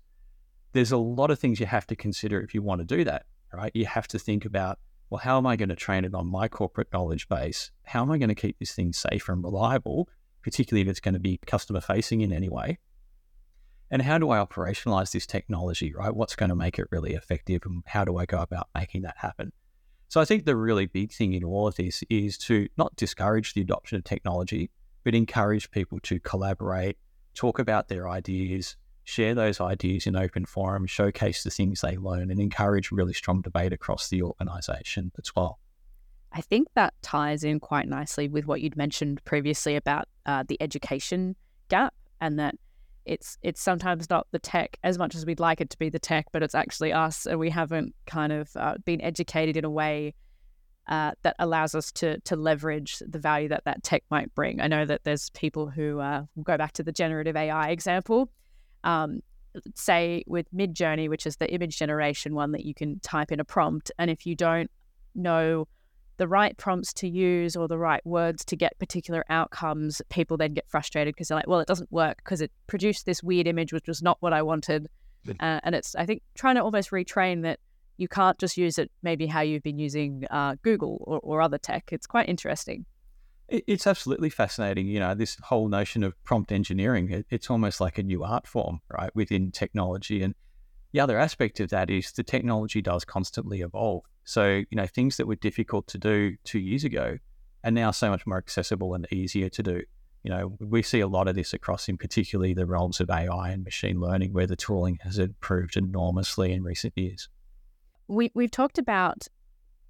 There's 0.74 0.92
a 0.92 0.98
lot 0.98 1.32
of 1.32 1.40
things 1.40 1.60
you 1.60 1.66
have 1.68 1.88
to 1.88 1.96
consider 1.96 2.42
if 2.42 2.54
you 2.54 2.62
want 2.62 2.82
to 2.82 2.86
do 2.86 3.04
that, 3.06 3.26
right? 3.54 3.72
You 3.74 3.86
have 3.86 4.08
to 4.10 4.20
think 4.20 4.46
about 4.46 4.80
well, 5.10 5.20
how 5.20 5.38
am 5.38 5.46
I 5.46 5.56
going 5.56 5.70
to 5.70 5.76
train 5.76 6.06
it 6.06 6.16
on 6.16 6.28
my 6.28 6.48
corporate 6.48 6.88
knowledge 6.92 7.30
base? 7.30 7.72
How 7.84 8.02
am 8.02 8.12
I 8.12 8.18
going 8.18 8.30
to 8.30 8.36
keep 8.36 8.58
this 8.60 8.74
thing 8.74 8.92
safe 8.94 9.30
and 9.30 9.44
reliable, 9.44 10.10
particularly 10.42 10.82
if 10.82 10.88
it's 10.88 11.00
going 11.00 11.14
to 11.14 11.20
be 11.20 11.40
customer 11.46 11.82
facing 11.82 12.22
in 12.22 12.34
any 12.34 12.50
way? 12.50 12.80
And 13.92 14.02
how 14.02 14.18
do 14.18 14.32
I 14.32 14.44
operationalize 14.44 15.12
this 15.12 15.28
technology, 15.28 15.94
right? 15.94 16.14
What's 16.14 16.36
going 16.36 16.50
to 16.50 16.56
make 16.56 16.80
it 16.80 16.88
really 16.92 17.14
effective 17.14 17.62
and 17.66 17.84
how 17.86 18.04
do 18.04 18.18
I 18.18 18.26
go 18.26 18.40
about 18.42 18.68
making 18.74 19.04
that 19.04 19.18
happen? 19.18 19.52
So 20.08 20.20
I 20.20 20.26
think 20.26 20.46
the 20.46 20.56
really 20.56 20.88
big 20.88 21.12
thing 21.12 21.34
in 21.34 21.44
all 21.44 21.68
of 21.68 21.76
this 21.76 22.04
is 22.10 22.38
to 22.40 22.68
not 22.78 22.96
discourage 22.96 23.54
the 23.54 23.62
adoption 23.62 23.98
of 23.98 24.04
technology, 24.04 24.72
but 25.04 25.14
encourage 25.14 25.70
people 25.72 26.00
to 26.02 26.20
collaborate, 26.20 26.98
talk 27.36 27.60
about 27.60 27.90
their 27.90 28.10
ideas, 28.10 28.76
share 29.06 29.34
those 29.34 29.62
ideas 29.62 30.06
in 30.06 30.16
open 30.16 30.46
forum, 30.46 30.86
showcase 30.86 31.44
the 31.44 31.50
things 31.50 31.82
they 31.82 31.96
learn, 31.96 32.30
and 32.32 32.40
encourage 32.40 32.92
really 32.92 33.14
strong 33.14 33.42
debate 33.42 33.72
across 33.72 34.10
the 34.10 34.22
organization 34.22 35.12
as 35.18 35.34
well. 35.36 35.60
I 36.34 36.42
think 36.42 36.68
that 36.76 36.94
ties 37.02 37.46
in 37.46 37.62
quite 37.62 37.88
nicely 37.88 38.28
with 38.28 38.46
what 38.46 38.60
you'd 38.60 38.76
mentioned 38.76 39.24
previously 39.24 39.78
about 39.78 40.10
uh, 40.26 40.44
the 40.46 40.62
education 40.62 41.36
gap, 41.70 41.94
and 42.20 42.38
that 42.40 42.56
it's 43.06 43.38
it's 43.42 43.62
sometimes 43.62 44.10
not 44.10 44.28
the 44.32 44.40
tech 44.40 44.78
as 44.84 44.98
much 44.98 45.16
as 45.16 45.26
we'd 45.26 45.40
like 45.40 45.62
it 45.62 45.70
to 45.70 45.78
be 45.78 45.90
the 45.90 46.00
tech, 46.00 46.26
but 46.34 46.44
it's 46.44 46.56
actually 46.56 46.92
us, 46.92 47.26
and 47.26 47.40
we 47.40 47.50
haven't 47.50 47.96
kind 48.06 48.34
of 48.34 48.50
uh, 48.56 48.76
been 48.84 49.02
educated 49.02 49.56
in 49.56 49.64
a 49.64 49.70
way 49.70 50.14
uh, 50.88 51.12
that 51.22 51.36
allows 51.40 51.76
us 51.76 51.92
to 51.94 52.20
to 52.22 52.36
leverage 52.36 52.98
the 53.08 53.20
value 53.20 53.48
that 53.50 53.64
that 53.66 53.84
tech 53.84 54.04
might 54.10 54.34
bring. 54.36 54.60
I 54.60 54.68
know 54.68 54.86
that 54.86 55.04
there's 55.04 55.30
people 55.30 55.70
who 55.70 56.00
uh, 56.00 56.24
go 56.44 56.58
back 56.58 56.74
to 56.74 56.84
the 56.84 56.92
generative 56.92 57.36
AI 57.36 57.70
example. 57.70 58.30
Um, 58.86 59.20
say 59.74 60.24
with 60.28 60.48
Midjourney, 60.54 61.10
which 61.10 61.26
is 61.26 61.38
the 61.38 61.52
image 61.52 61.78
generation 61.78 62.36
one 62.36 62.52
that 62.52 62.66
you 62.66 62.74
can 62.74 63.00
type 63.00 63.32
in 63.32 63.40
a 63.40 63.46
prompt, 63.46 63.92
and 64.00 64.10
if 64.10 64.26
you 64.26 64.36
don't 64.36 64.70
know 65.16 65.68
the 66.18 66.28
right 66.28 66.56
prompts 66.58 66.94
to 66.94 67.10
use 67.10 67.56
or 67.56 67.68
the 67.68 67.78
right 67.78 68.06
words 68.06 68.46
to 68.46 68.56
get 68.56 68.78
particular 68.80 69.26
outcomes, 69.30 70.02
people 70.10 70.38
then 70.38 70.54
get 70.54 70.70
frustrated 70.70 71.14
because 71.14 71.28
they're 71.28 71.38
like, 71.38 71.48
well, 71.48 71.60
it 71.60 71.68
doesn't 71.68 71.92
work 71.92 72.18
because 72.18 72.42
it 72.42 72.52
produced 72.68 73.06
this 73.06 73.22
weird 73.22 73.48
image, 73.48 73.74
which 73.74 73.88
was 73.88 74.02
not 74.02 74.18
what 74.22 74.32
I 74.32 74.42
wanted. 74.42 74.88
Uh, 75.42 75.60
and 75.64 75.76
it's, 75.76 75.96
I 75.96 76.06
think, 76.06 76.22
trying 76.36 76.56
to 76.56 76.64
almost 76.64 76.92
retrain 76.92 77.42
that 77.44 77.60
you 77.98 78.08
can't 78.08 78.38
just 78.38 78.58
use 78.58 78.78
it 78.78 78.92
maybe 79.04 79.26
how 79.26 79.42
you've 79.42 79.64
been 79.64 79.80
using 79.80 80.26
uh, 80.30 80.56
Google 80.62 80.98
or, 81.02 81.20
or 81.22 81.42
other 81.42 81.58
tech. 81.58 81.90
It's 81.92 82.08
quite 82.08 82.30
interesting. 82.30 82.86
It's 83.48 83.86
absolutely 83.86 84.30
fascinating. 84.30 84.88
You 84.88 85.00
know, 85.00 85.14
this 85.14 85.38
whole 85.44 85.68
notion 85.68 86.04
of 86.04 86.22
prompt 86.24 86.52
engineering, 86.52 87.24
it's 87.30 87.50
almost 87.50 87.80
like 87.80 87.98
a 87.98 88.04
new 88.04 88.24
art 88.24 88.48
form, 88.48 88.80
right, 88.90 89.16
within 89.16 89.52
technology. 89.52 90.24
And 90.24 90.34
the 90.94 91.00
other 91.00 91.20
aspect 91.20 91.60
of 91.60 91.70
that 91.70 91.90
is 91.90 92.12
the 92.12 92.24
technology 92.24 92.82
does 92.82 93.06
constantly 93.06 93.62
evolve. 93.62 94.04
So, 94.24 94.48
you 94.48 94.76
know, 94.76 94.88
things 94.88 95.18
that 95.18 95.28
were 95.28 95.36
difficult 95.36 95.86
to 95.88 96.00
do 96.00 96.36
two 96.44 96.60
years 96.60 96.84
ago 96.84 97.18
are 97.64 97.72
now 97.72 97.92
so 97.92 98.10
much 98.10 98.26
more 98.26 98.38
accessible 98.38 98.96
and 98.96 99.08
easier 99.12 99.50
to 99.50 99.62
do. 99.64 99.84
You 100.24 100.32
know, 100.32 100.58
we 100.60 100.82
see 100.82 101.02
a 101.02 101.08
lot 101.08 101.28
of 101.28 101.36
this 101.36 101.54
across, 101.54 101.88
in 101.88 101.98
particularly 101.98 102.56
the 102.56 102.66
realms 102.66 103.00
of 103.00 103.12
AI 103.12 103.52
and 103.52 103.64
machine 103.64 104.00
learning, 104.00 104.34
where 104.34 104.48
the 104.48 104.56
tooling 104.56 104.98
has 105.04 105.20
improved 105.20 105.78
enormously 105.78 106.52
in 106.52 106.64
recent 106.64 106.94
years. 106.96 107.30
We, 108.08 108.32
we've 108.34 108.50
talked 108.50 108.80
about 108.80 109.28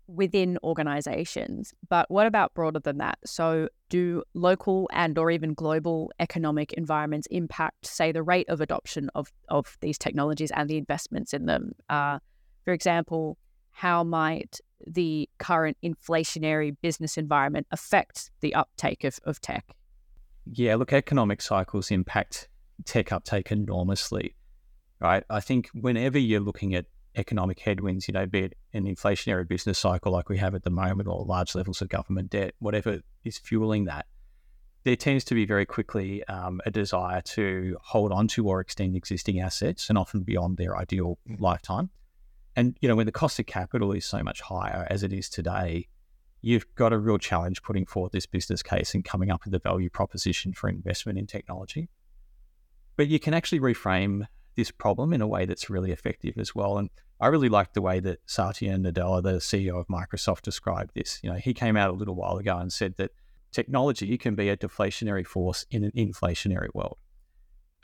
within 0.08 0.58
organizations, 0.64 1.74
but 1.90 2.10
what 2.10 2.28
about 2.28 2.54
broader 2.54 2.80
than 2.80 2.98
that? 2.98 3.18
So, 3.26 3.70
do 3.90 4.24
local 4.34 4.90
and 4.94 5.18
or 5.18 5.32
even 5.32 5.54
global 5.54 6.12
economic 6.20 6.74
environments 6.74 7.28
impact, 7.28 7.86
say, 7.86 8.12
the 8.12 8.24
rate 8.24 8.50
of 8.50 8.62
adoption 8.62 9.10
of, 9.16 9.32
of 9.50 9.78
these 9.82 9.98
technologies 9.98 10.52
and 10.52 10.70
the 10.70 10.78
investments 10.78 11.34
in 11.34 11.46
them? 11.46 11.74
Uh, 11.90 12.20
for 12.64 12.74
example, 12.74 13.38
how 13.72 14.04
might 14.04 14.60
the 14.88 15.30
current 15.38 15.78
inflationary 15.84 16.76
business 16.82 17.18
environment 17.18 17.68
affect 17.72 18.32
the 18.42 18.54
uptake 18.54 19.04
of, 19.04 19.20
of 19.24 19.42
tech? 19.42 19.76
Yeah, 20.52 20.76
look, 20.76 20.94
economic 20.94 21.42
cycles 21.42 21.92
impact 21.92 22.48
tech 22.86 23.12
uptake 23.12 23.52
enormously, 23.52 24.36
right? 25.00 25.24
I 25.30 25.40
think 25.40 25.70
whenever 25.74 26.20
you're 26.20 26.40
looking 26.40 26.76
at 26.76 26.86
economic 27.16 27.60
headwinds, 27.60 28.08
you 28.08 28.14
know, 28.14 28.26
be 28.26 28.40
it 28.40 28.54
an 28.74 28.86
inflationary 28.86 29.48
business 29.48 29.80
cycle 29.80 30.12
like 30.12 30.30
we 30.30 30.38
have 30.38 30.56
at 30.56 30.64
the 30.64 30.70
moment 30.70 31.08
or 31.08 31.26
large 31.26 31.56
levels 31.56 31.82
of 31.82 31.90
government 31.90 32.30
debt, 32.30 32.54
whatever 32.60 33.02
is 33.24 33.38
fueling 33.38 33.86
that, 33.86 34.06
there 34.84 34.96
tends 34.96 35.24
to 35.26 35.36
be 35.36 35.46
very 35.46 35.66
quickly 35.66 36.24
um, 36.26 36.62
a 36.66 36.72
desire 36.72 37.22
to 37.22 37.76
hold 37.82 38.12
on 38.12 38.28
to 38.30 38.48
or 38.48 38.60
extend 38.60 38.96
existing 38.96 39.40
assets 39.40 39.90
and 39.90 39.98
often 39.98 40.22
beyond 40.22 40.58
their 40.58 40.78
ideal 40.78 41.18
mm. 41.28 41.40
lifetime. 41.40 41.90
And, 42.56 42.78
you 42.80 42.88
know, 42.88 42.96
when 42.96 43.08
the 43.08 43.12
cost 43.12 43.40
of 43.40 43.48
capital 43.48 43.92
is 43.92 44.06
so 44.06 44.24
much 44.24 44.42
higher 44.42 44.88
as 44.90 45.04
it 45.04 45.12
is 45.12 45.28
today, 45.28 45.88
you've 46.42 46.66
got 46.76 46.94
a 46.94 46.98
real 46.98 47.18
challenge 47.18 47.64
putting 47.64 47.86
forward 47.86 48.12
this 48.12 48.28
business 48.28 48.62
case 48.62 48.94
and 48.94 49.04
coming 49.04 49.32
up 49.32 49.44
with 49.44 49.54
a 49.56 49.60
value 49.60 49.90
proposition 49.90 50.54
for 50.54 50.70
investment 50.70 51.18
in 51.18 51.26
technology. 51.26 51.90
But 52.96 53.08
you 53.08 53.20
can 53.20 53.34
actually 53.34 53.60
reframe 53.60 54.28
this 54.56 54.72
problem 54.72 55.14
in 55.14 55.22
a 55.22 55.28
way 55.28 55.46
that's 55.46 55.70
really 55.70 55.92
effective 55.92 56.38
as 56.38 56.56
well. 56.56 56.78
And 56.78 56.90
I 57.20 57.28
really 57.28 57.50
like 57.50 57.74
the 57.74 57.82
way 57.82 58.00
that 58.02 58.20
Satya 58.26 58.78
Nadella, 58.78 59.24
the 59.24 59.38
CEO 59.38 59.80
of 59.80 59.88
Microsoft, 59.88 60.42
described 60.42 60.92
this. 60.96 61.20
You 61.24 61.32
know, 61.32 61.38
he 61.38 61.54
came 61.54 61.78
out 61.78 61.90
a 61.90 61.94
little 61.94 62.16
while 62.16 62.38
ago 62.38 62.58
and 62.58 62.72
said 62.72 62.96
that 62.98 63.12
technology 63.52 64.18
can 64.18 64.36
be 64.36 64.50
a 64.50 64.58
deflationary 64.58 65.26
force 65.26 65.66
in 65.72 65.84
an 65.84 65.92
inflationary 65.92 66.70
world. 66.74 66.98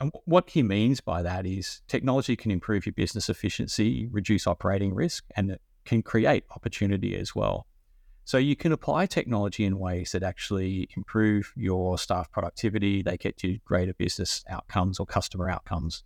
And 0.00 0.12
what 0.24 0.50
he 0.50 0.62
means 0.62 1.00
by 1.00 1.22
that 1.22 1.46
is 1.46 1.80
technology 1.86 2.34
can 2.36 2.50
improve 2.50 2.86
your 2.86 2.92
business 2.92 3.28
efficiency, 3.28 4.08
reduce 4.10 4.46
operating 4.46 4.94
risk, 4.94 5.24
and 5.36 5.50
it 5.50 5.60
can 5.84 6.02
create 6.02 6.44
opportunity 6.50 7.16
as 7.16 7.34
well. 7.34 7.66
So 8.24 8.38
you 8.38 8.54
can 8.54 8.72
apply 8.72 9.06
technology 9.06 9.64
in 9.64 9.78
ways 9.78 10.12
that 10.12 10.22
actually 10.22 10.88
improve 10.96 11.52
your 11.56 11.98
staff 11.98 12.30
productivity, 12.30 13.02
they 13.02 13.16
get 13.16 13.42
you 13.42 13.58
greater 13.64 13.94
business 13.94 14.44
outcomes 14.48 15.00
or 15.00 15.06
customer 15.06 15.48
outcomes. 15.48 16.04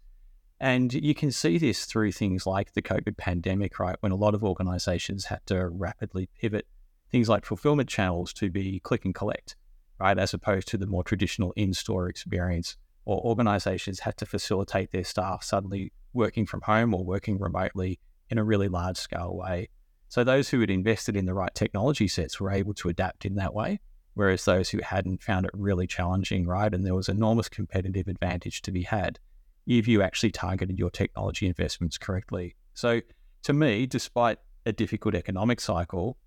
And 0.58 0.92
you 0.92 1.14
can 1.14 1.32
see 1.32 1.58
this 1.58 1.84
through 1.84 2.12
things 2.12 2.46
like 2.46 2.72
the 2.72 2.82
COVID 2.82 3.16
pandemic, 3.16 3.78
right? 3.78 3.96
When 4.00 4.12
a 4.12 4.16
lot 4.16 4.34
of 4.34 4.42
organizations 4.42 5.26
had 5.26 5.40
to 5.46 5.68
rapidly 5.68 6.28
pivot 6.40 6.66
things 7.10 7.28
like 7.28 7.44
fulfillment 7.44 7.88
channels 7.88 8.32
to 8.34 8.50
be 8.50 8.80
click 8.80 9.04
and 9.04 9.14
collect, 9.14 9.56
right? 9.98 10.18
As 10.18 10.34
opposed 10.34 10.68
to 10.68 10.76
the 10.76 10.86
more 10.86 11.04
traditional 11.04 11.52
in 11.52 11.72
store 11.72 12.08
experience, 12.08 12.76
or 13.04 13.20
organizations 13.20 14.00
had 14.00 14.16
to 14.16 14.26
facilitate 14.26 14.90
their 14.90 15.04
staff 15.04 15.44
suddenly 15.44 15.92
working 16.12 16.46
from 16.46 16.62
home 16.62 16.92
or 16.92 17.04
working 17.04 17.38
remotely 17.38 18.00
in 18.30 18.38
a 18.38 18.44
really 18.44 18.68
large 18.68 18.96
scale 18.96 19.36
way. 19.36 19.68
So 20.08 20.24
those 20.24 20.48
who 20.48 20.60
had 20.60 20.70
invested 20.70 21.16
in 21.16 21.26
the 21.26 21.34
right 21.34 21.54
technology 21.54 22.08
sets 22.08 22.40
were 22.40 22.50
able 22.50 22.74
to 22.74 22.88
adapt 22.88 23.24
in 23.24 23.36
that 23.36 23.54
way, 23.54 23.80
whereas 24.14 24.44
those 24.44 24.70
who 24.70 24.80
hadn't 24.82 25.22
found 25.22 25.46
it 25.46 25.52
really 25.54 25.86
challenging, 25.86 26.46
right? 26.46 26.72
And 26.72 26.84
there 26.84 26.94
was 26.94 27.08
enormous 27.08 27.48
competitive 27.48 28.08
advantage 28.08 28.62
to 28.62 28.72
be 28.72 28.82
had 28.82 29.18
if 29.66 29.88
you 29.88 30.02
actually 30.02 30.30
targeted 30.30 30.78
your 30.78 30.90
technology 30.90 31.46
investments 31.46 31.98
correctly. 31.98 32.54
So, 32.74 33.00
to 33.42 33.52
me, 33.52 33.86
despite 33.86 34.38
a 34.64 34.72
difficult 34.72 35.14
economic 35.14 35.60
cycle, 35.60 36.18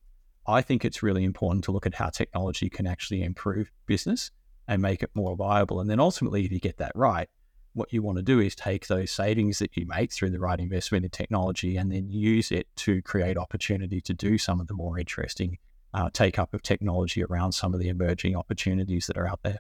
I 0.47 0.61
think 0.61 0.85
it's 0.85 1.03
really 1.03 1.23
important 1.23 1.63
to 1.65 1.71
look 1.71 1.85
at 1.85 1.95
how 1.95 2.09
technology 2.09 2.69
can 2.69 2.87
actually 2.87 3.23
improve 3.23 3.71
business 3.85 4.31
and 4.67 4.81
make 4.81 5.03
it 5.03 5.11
more 5.13 5.35
viable. 5.35 5.79
And 5.79 5.89
then 5.89 5.99
ultimately, 5.99 6.45
if 6.45 6.51
you 6.51 6.59
get 6.59 6.77
that 6.77 6.91
right, 6.95 7.27
what 7.73 7.93
you 7.93 8.01
want 8.01 8.17
to 8.17 8.23
do 8.23 8.39
is 8.39 8.55
take 8.55 8.87
those 8.87 9.11
savings 9.11 9.59
that 9.59 9.75
you 9.77 9.85
make 9.85 10.11
through 10.11 10.31
the 10.31 10.39
right 10.39 10.59
investment 10.59 11.05
in 11.05 11.11
technology 11.11 11.77
and 11.77 11.91
then 11.91 12.09
use 12.09 12.51
it 12.51 12.67
to 12.77 13.01
create 13.01 13.37
opportunity 13.37 14.01
to 14.01 14.13
do 14.13 14.37
some 14.37 14.59
of 14.59 14.67
the 14.67 14.73
more 14.73 14.97
interesting 14.97 15.57
uh, 15.93 16.09
take 16.11 16.37
up 16.37 16.53
of 16.53 16.61
technology 16.61 17.23
around 17.23 17.51
some 17.51 17.73
of 17.73 17.79
the 17.79 17.89
emerging 17.89 18.35
opportunities 18.35 19.07
that 19.07 19.17
are 19.17 19.27
out 19.27 19.39
there. 19.43 19.59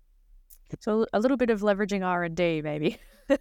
So 0.79 1.05
a 1.13 1.19
little 1.19 1.37
bit 1.37 1.49
of 1.49 1.61
leveraging 1.61 2.05
R 2.05 2.23
and 2.23 2.35
D, 2.35 2.61
maybe. 2.61 2.97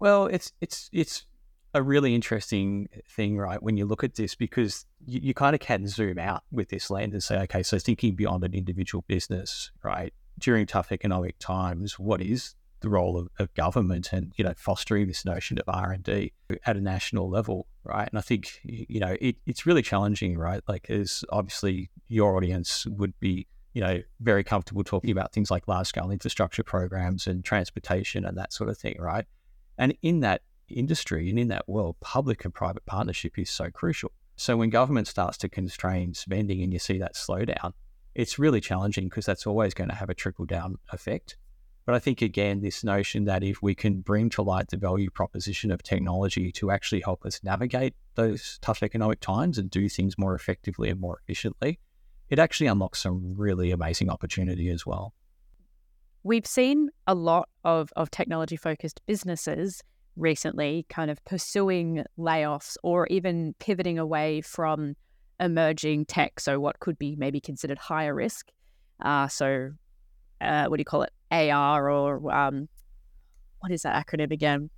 well, 0.00 0.26
it's 0.26 0.52
it's 0.60 0.88
it's 0.92 1.26
a 1.74 1.82
really 1.82 2.14
interesting 2.14 2.88
thing, 3.08 3.36
right? 3.36 3.62
When 3.62 3.76
you 3.76 3.86
look 3.86 4.04
at 4.04 4.14
this, 4.14 4.34
because 4.34 4.84
you, 5.06 5.20
you 5.22 5.34
kind 5.34 5.54
of 5.54 5.60
can 5.60 5.86
zoom 5.86 6.18
out 6.18 6.42
with 6.50 6.68
this 6.68 6.90
lens 6.90 7.14
and 7.14 7.22
say, 7.22 7.40
okay, 7.42 7.62
so 7.62 7.78
thinking 7.78 8.14
beyond 8.14 8.44
an 8.44 8.52
individual 8.52 9.04
business, 9.08 9.70
right? 9.82 10.12
During 10.38 10.66
tough 10.66 10.92
economic 10.92 11.38
times, 11.38 11.98
what 11.98 12.20
is 12.20 12.54
the 12.80 12.88
role 12.88 13.16
of, 13.16 13.28
of 13.38 13.54
government 13.54 14.12
and 14.12 14.32
you 14.36 14.44
know 14.44 14.52
fostering 14.56 15.06
this 15.06 15.24
notion 15.24 15.56
of 15.58 15.64
R 15.68 15.92
and 15.92 16.02
D 16.02 16.32
at 16.66 16.76
a 16.76 16.80
national 16.80 17.30
level, 17.30 17.66
right? 17.84 18.08
And 18.08 18.18
I 18.18 18.22
think 18.22 18.60
you 18.64 19.00
know 19.00 19.16
it, 19.20 19.36
it's 19.46 19.64
really 19.64 19.82
challenging, 19.82 20.36
right? 20.36 20.62
Like, 20.68 20.90
as 20.90 21.24
obviously 21.30 21.90
your 22.08 22.36
audience 22.36 22.86
would 22.86 23.18
be 23.20 23.46
you 23.72 23.80
know, 23.80 24.00
very 24.20 24.44
comfortable 24.44 24.84
talking 24.84 25.10
about 25.10 25.32
things 25.32 25.50
like 25.50 25.66
large 25.68 25.86
scale 25.86 26.10
infrastructure 26.10 26.62
programs 26.62 27.26
and 27.26 27.44
transportation 27.44 28.24
and 28.24 28.36
that 28.36 28.52
sort 28.52 28.68
of 28.68 28.78
thing, 28.78 28.96
right? 28.98 29.24
And 29.78 29.94
in 30.02 30.20
that 30.20 30.42
industry 30.68 31.30
and 31.30 31.38
in 31.38 31.48
that 31.48 31.68
world, 31.68 31.96
public 32.00 32.44
and 32.44 32.52
private 32.52 32.84
partnership 32.86 33.38
is 33.38 33.50
so 33.50 33.70
crucial. 33.70 34.12
So 34.36 34.56
when 34.56 34.70
government 34.70 35.08
starts 35.08 35.38
to 35.38 35.48
constrain 35.48 36.14
spending 36.14 36.62
and 36.62 36.72
you 36.72 36.78
see 36.78 36.98
that 36.98 37.14
slowdown, 37.14 37.72
it's 38.14 38.38
really 38.38 38.60
challenging 38.60 39.04
because 39.04 39.26
that's 39.26 39.46
always 39.46 39.74
going 39.74 39.90
to 39.90 39.96
have 39.96 40.10
a 40.10 40.14
trickle 40.14 40.44
down 40.44 40.78
effect. 40.92 41.36
But 41.84 41.94
I 41.96 41.98
think, 41.98 42.22
again, 42.22 42.60
this 42.60 42.84
notion 42.84 43.24
that 43.24 43.42
if 43.42 43.60
we 43.60 43.74
can 43.74 44.02
bring 44.02 44.30
to 44.30 44.42
light 44.42 44.68
the 44.68 44.76
value 44.76 45.10
proposition 45.10 45.72
of 45.72 45.82
technology 45.82 46.52
to 46.52 46.70
actually 46.70 47.00
help 47.00 47.24
us 47.24 47.40
navigate 47.42 47.94
those 48.14 48.58
tough 48.62 48.82
economic 48.82 49.20
times 49.20 49.58
and 49.58 49.68
do 49.68 49.88
things 49.88 50.16
more 50.16 50.34
effectively 50.34 50.90
and 50.90 51.00
more 51.00 51.18
efficiently, 51.22 51.80
it 52.32 52.38
actually 52.38 52.66
unlocks 52.66 53.02
some 53.02 53.34
really 53.36 53.70
amazing 53.72 54.08
opportunity 54.08 54.70
as 54.70 54.86
well. 54.86 55.12
We've 56.22 56.46
seen 56.46 56.88
a 57.06 57.14
lot 57.14 57.50
of, 57.62 57.92
of 57.94 58.10
technology 58.10 58.56
focused 58.56 59.02
businesses 59.06 59.82
recently 60.16 60.86
kind 60.88 61.10
of 61.10 61.22
pursuing 61.26 62.04
layoffs 62.18 62.78
or 62.82 63.06
even 63.08 63.54
pivoting 63.58 63.98
away 63.98 64.40
from 64.40 64.94
emerging 65.40 66.06
tech. 66.06 66.40
So, 66.40 66.58
what 66.58 66.80
could 66.80 66.98
be 66.98 67.16
maybe 67.16 67.38
considered 67.38 67.76
higher 67.76 68.14
risk. 68.14 68.48
Uh, 69.04 69.28
so, 69.28 69.72
uh, 70.40 70.66
what 70.68 70.78
do 70.78 70.80
you 70.80 70.86
call 70.86 71.02
it? 71.02 71.12
AR 71.30 71.90
or 71.90 72.32
um, 72.32 72.66
what 73.60 73.72
is 73.72 73.82
that 73.82 74.06
acronym 74.06 74.32
again? 74.32 74.70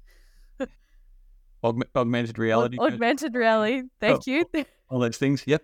Aug- 1.63 1.83
augmented 1.95 2.37
reality, 2.37 2.79
Aug- 2.79 2.95
augmented 2.95 3.37
reality. 3.37 3.83
Thank 4.01 4.17
Oh, 4.17 4.23
you. 4.27 4.45
all 4.91 4.99
those 4.99 5.19
things. 5.19 5.45
Yep. 5.47 5.63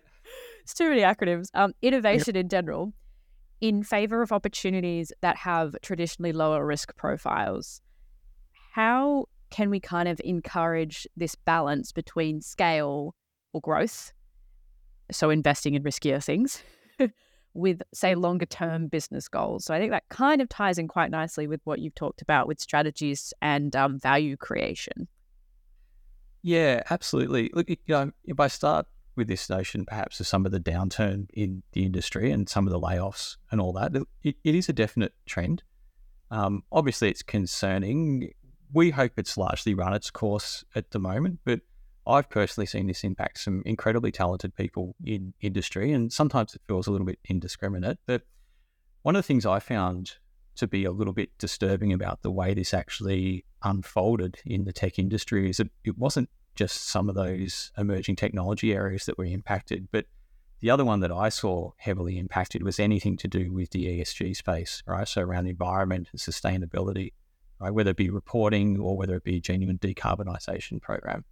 It's 0.62 0.74
too 0.74 0.88
many 0.88 1.02
acronyms. 1.02 1.48
Um, 1.54 1.72
innovation 1.82 2.36
in 2.36 2.48
general, 2.48 2.92
in 3.60 3.82
favor 3.82 4.22
of 4.22 4.32
opportunities 4.32 5.12
that 5.20 5.36
have 5.36 5.74
traditionally 5.82 6.32
lower 6.32 6.64
risk 6.64 6.96
profiles. 6.96 7.80
How 8.72 9.26
can 9.50 9.70
we 9.70 9.80
kind 9.80 10.08
of 10.08 10.20
encourage 10.24 11.06
this 11.16 11.34
balance 11.34 11.92
between 11.92 12.40
scale 12.40 13.14
or 13.52 13.60
growth, 13.60 14.12
so 15.10 15.28
investing 15.30 15.74
in 15.74 15.82
riskier 15.82 16.24
things, 16.24 16.62
with 17.54 17.82
say 17.92 18.14
longer 18.14 18.46
term 18.46 18.86
business 18.86 19.28
goals? 19.28 19.64
So 19.64 19.74
I 19.74 19.78
think 19.78 19.90
that 19.90 20.08
kind 20.08 20.40
of 20.40 20.48
ties 20.48 20.78
in 20.78 20.88
quite 20.88 21.10
nicely 21.10 21.46
with 21.46 21.60
what 21.64 21.80
you've 21.80 21.96
talked 21.96 22.22
about 22.22 22.46
with 22.46 22.60
strategies 22.60 23.34
and 23.42 23.74
um, 23.74 23.98
value 23.98 24.36
creation. 24.36 25.08
Yeah, 26.42 26.82
absolutely. 26.88 27.50
Look, 27.52 27.68
you 27.68 27.76
know, 27.88 28.12
if 28.24 28.40
I 28.40 28.46
start 28.46 28.86
with 29.16 29.28
this 29.28 29.50
notion, 29.50 29.84
perhaps 29.84 30.20
of 30.20 30.26
some 30.26 30.46
of 30.46 30.52
the 30.52 30.60
downturn 30.60 31.26
in 31.34 31.62
the 31.72 31.84
industry 31.84 32.30
and 32.30 32.48
some 32.48 32.66
of 32.66 32.72
the 32.72 32.80
layoffs 32.80 33.36
and 33.50 33.60
all 33.60 33.72
that, 33.72 33.94
it, 34.22 34.36
it 34.44 34.54
is 34.54 34.68
a 34.68 34.72
definite 34.72 35.12
trend. 35.26 35.62
Um, 36.30 36.62
obviously, 36.70 37.10
it's 37.10 37.22
concerning. 37.22 38.32
We 38.72 38.90
hope 38.90 39.12
it's 39.16 39.36
largely 39.36 39.74
run 39.74 39.94
its 39.94 40.10
course 40.10 40.64
at 40.74 40.90
the 40.92 41.00
moment, 41.00 41.40
but 41.44 41.60
I've 42.06 42.30
personally 42.30 42.66
seen 42.66 42.86
this 42.86 43.04
impact 43.04 43.38
some 43.38 43.62
incredibly 43.66 44.12
talented 44.12 44.54
people 44.54 44.96
in 45.04 45.34
industry, 45.40 45.92
and 45.92 46.12
sometimes 46.12 46.54
it 46.54 46.62
feels 46.66 46.86
a 46.86 46.92
little 46.92 47.06
bit 47.06 47.18
indiscriminate. 47.28 47.98
But 48.06 48.22
one 49.02 49.16
of 49.16 49.20
the 49.20 49.26
things 49.26 49.46
I 49.46 49.58
found 49.58 50.12
to 50.56 50.66
be 50.66 50.84
a 50.84 50.90
little 50.90 51.12
bit 51.12 51.30
disturbing 51.38 51.92
about 51.92 52.22
the 52.22 52.30
way 52.30 52.54
this 52.54 52.74
actually 52.74 53.44
unfolded 53.62 54.38
in 54.44 54.64
the 54.64 54.72
tech 54.72 54.98
industry 54.98 55.48
is 55.48 55.58
that 55.58 55.68
it 55.84 55.96
wasn't 55.96 56.28
just 56.54 56.88
some 56.88 57.08
of 57.08 57.14
those 57.14 57.72
emerging 57.78 58.16
technology 58.16 58.72
areas 58.74 59.06
that 59.06 59.18
were 59.18 59.24
impacted, 59.24 59.88
but 59.90 60.06
the 60.60 60.70
other 60.70 60.84
one 60.84 61.00
that 61.00 61.10
I 61.10 61.30
saw 61.30 61.72
heavily 61.78 62.18
impacted 62.18 62.62
was 62.62 62.78
anything 62.78 63.16
to 63.18 63.28
do 63.28 63.50
with 63.50 63.70
the 63.70 63.86
ESG 63.86 64.36
space, 64.36 64.82
right? 64.86 65.08
So 65.08 65.22
around 65.22 65.44
the 65.44 65.50
environment 65.50 66.08
and 66.12 66.20
sustainability, 66.20 67.12
right? 67.58 67.72
Whether 67.72 67.92
it 67.92 67.96
be 67.96 68.10
reporting 68.10 68.78
or 68.78 68.96
whether 68.96 69.14
it 69.16 69.24
be 69.24 69.36
a 69.36 69.40
genuine 69.40 69.78
decarbonisation 69.78 70.82
program. 70.82 71.24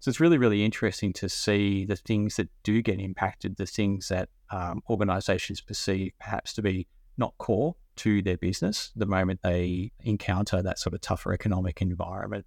So 0.00 0.08
it's 0.08 0.18
really, 0.18 0.36
really 0.36 0.64
interesting 0.64 1.12
to 1.14 1.28
see 1.28 1.84
the 1.84 1.94
things 1.94 2.34
that 2.34 2.48
do 2.64 2.82
get 2.82 2.98
impacted, 2.98 3.56
the 3.56 3.66
things 3.66 4.08
that 4.08 4.30
um, 4.50 4.82
organisations 4.90 5.60
perceive 5.60 6.12
perhaps 6.18 6.52
to 6.54 6.62
be 6.62 6.88
not 7.16 7.38
core 7.38 7.76
to 7.94 8.20
their 8.20 8.36
business 8.36 8.90
the 8.96 9.06
moment 9.06 9.40
they 9.44 9.92
encounter 10.00 10.60
that 10.60 10.80
sort 10.80 10.94
of 10.94 11.00
tougher 11.02 11.32
economic 11.32 11.80
environment. 11.80 12.46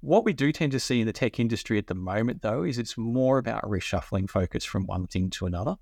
What 0.00 0.24
we 0.24 0.32
do 0.32 0.52
tend 0.52 0.72
to 0.72 0.80
see 0.80 1.00
in 1.00 1.06
the 1.06 1.12
tech 1.12 1.40
industry 1.40 1.78
at 1.78 1.86
the 1.86 1.94
moment, 1.94 2.42
though, 2.42 2.62
is 2.62 2.78
it's 2.78 2.98
more 2.98 3.38
about 3.38 3.62
reshuffling 3.62 4.28
focus 4.28 4.64
from 4.64 4.86
one 4.86 5.06
thing 5.06 5.30
to 5.30 5.46
another. 5.46 5.76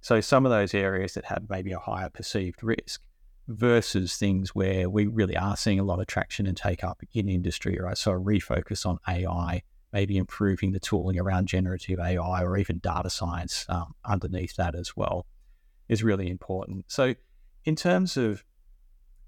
So 0.00 0.20
some 0.20 0.46
of 0.46 0.50
those 0.50 0.74
areas 0.74 1.14
that 1.14 1.26
have 1.26 1.44
maybe 1.48 1.72
a 1.72 1.78
higher 1.78 2.08
perceived 2.08 2.62
risk 2.62 3.02
versus 3.48 4.16
things 4.16 4.54
where 4.54 4.88
we 4.88 5.06
really 5.06 5.36
are 5.36 5.56
seeing 5.56 5.80
a 5.80 5.84
lot 5.84 6.00
of 6.00 6.06
traction 6.06 6.46
and 6.46 6.56
take 6.56 6.84
up 6.84 7.02
in 7.12 7.28
industry, 7.28 7.78
right? 7.80 7.98
So 7.98 8.12
a 8.12 8.20
refocus 8.20 8.86
on 8.86 8.98
AI, 9.08 9.62
maybe 9.92 10.18
improving 10.18 10.72
the 10.72 10.80
tooling 10.80 11.18
around 11.18 11.48
generative 11.48 11.98
AI 11.98 12.42
or 12.42 12.56
even 12.58 12.78
data 12.78 13.10
science 13.10 13.66
um, 13.68 13.94
underneath 14.04 14.54
that 14.56 14.74
as 14.74 14.96
well 14.96 15.26
is 15.88 16.04
really 16.04 16.28
important. 16.28 16.84
So 16.88 17.14
in 17.64 17.74
terms 17.74 18.16
of 18.16 18.44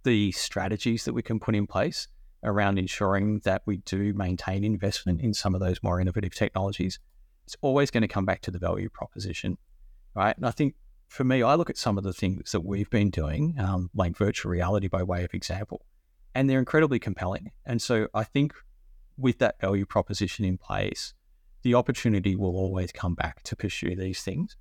the 0.05 0.33
strategies 0.33 1.05
that 1.05 1.15
we 1.15 1.23
can 1.23 1.41
put 1.41 1.55
in 1.55 1.67
place, 1.67 2.09
around 2.43 2.79
ensuring 2.79 3.41
that 3.41 3.63
we 3.67 3.79
do 3.79 4.15
maintain 4.15 4.65
investment 4.65 5.21
in 5.21 5.35
some 5.35 5.55
of 5.55 5.61
those 5.61 5.83
more 5.83 6.01
innovative 6.01 6.35
technologies, 6.35 6.99
it's 7.45 7.57
always 7.61 7.91
going 7.91 8.03
to 8.03 8.09
come 8.09 8.25
back 8.25 8.41
to 8.43 8.51
the 8.51 8.59
value 8.59 8.89
proposition, 8.89 9.59
right? 10.15 10.37
And 10.37 10.47
I 10.47 10.51
think 10.51 10.75
for 11.09 11.25
me, 11.25 11.43
I 11.43 11.55
look 11.57 11.69
at 11.69 11.77
some 11.77 11.99
of 11.99 12.05
the 12.05 12.13
things 12.13 12.53
that 12.53 12.61
we've 12.61 12.89
been 12.91 13.11
doing, 13.11 13.57
um, 13.59 13.91
like 13.95 14.17
virtual 14.17 14.53
reality 14.53 14.89
by 14.89 15.03
way 15.03 15.25
of 15.25 15.35
example, 15.35 15.85
and 16.35 16.49
they're 16.49 16.61
incredibly 16.61 16.99
compelling. 16.99 17.51
And 17.67 17.83
so 17.83 18.09
I 18.15 18.25
think 18.25 18.55
with 19.19 19.39
that 19.39 19.61
value 19.61 19.85
proposition 19.85 20.45
in 20.45 20.57
place, 20.57 21.13
the 21.63 21.75
opportunity 21.75 22.37
will 22.37 22.57
always 22.57 22.93
come 22.93 23.15
back 23.15 23.43
to 23.43 23.57
pursue 23.57 23.97
these 23.97 24.23
things. 24.23 24.57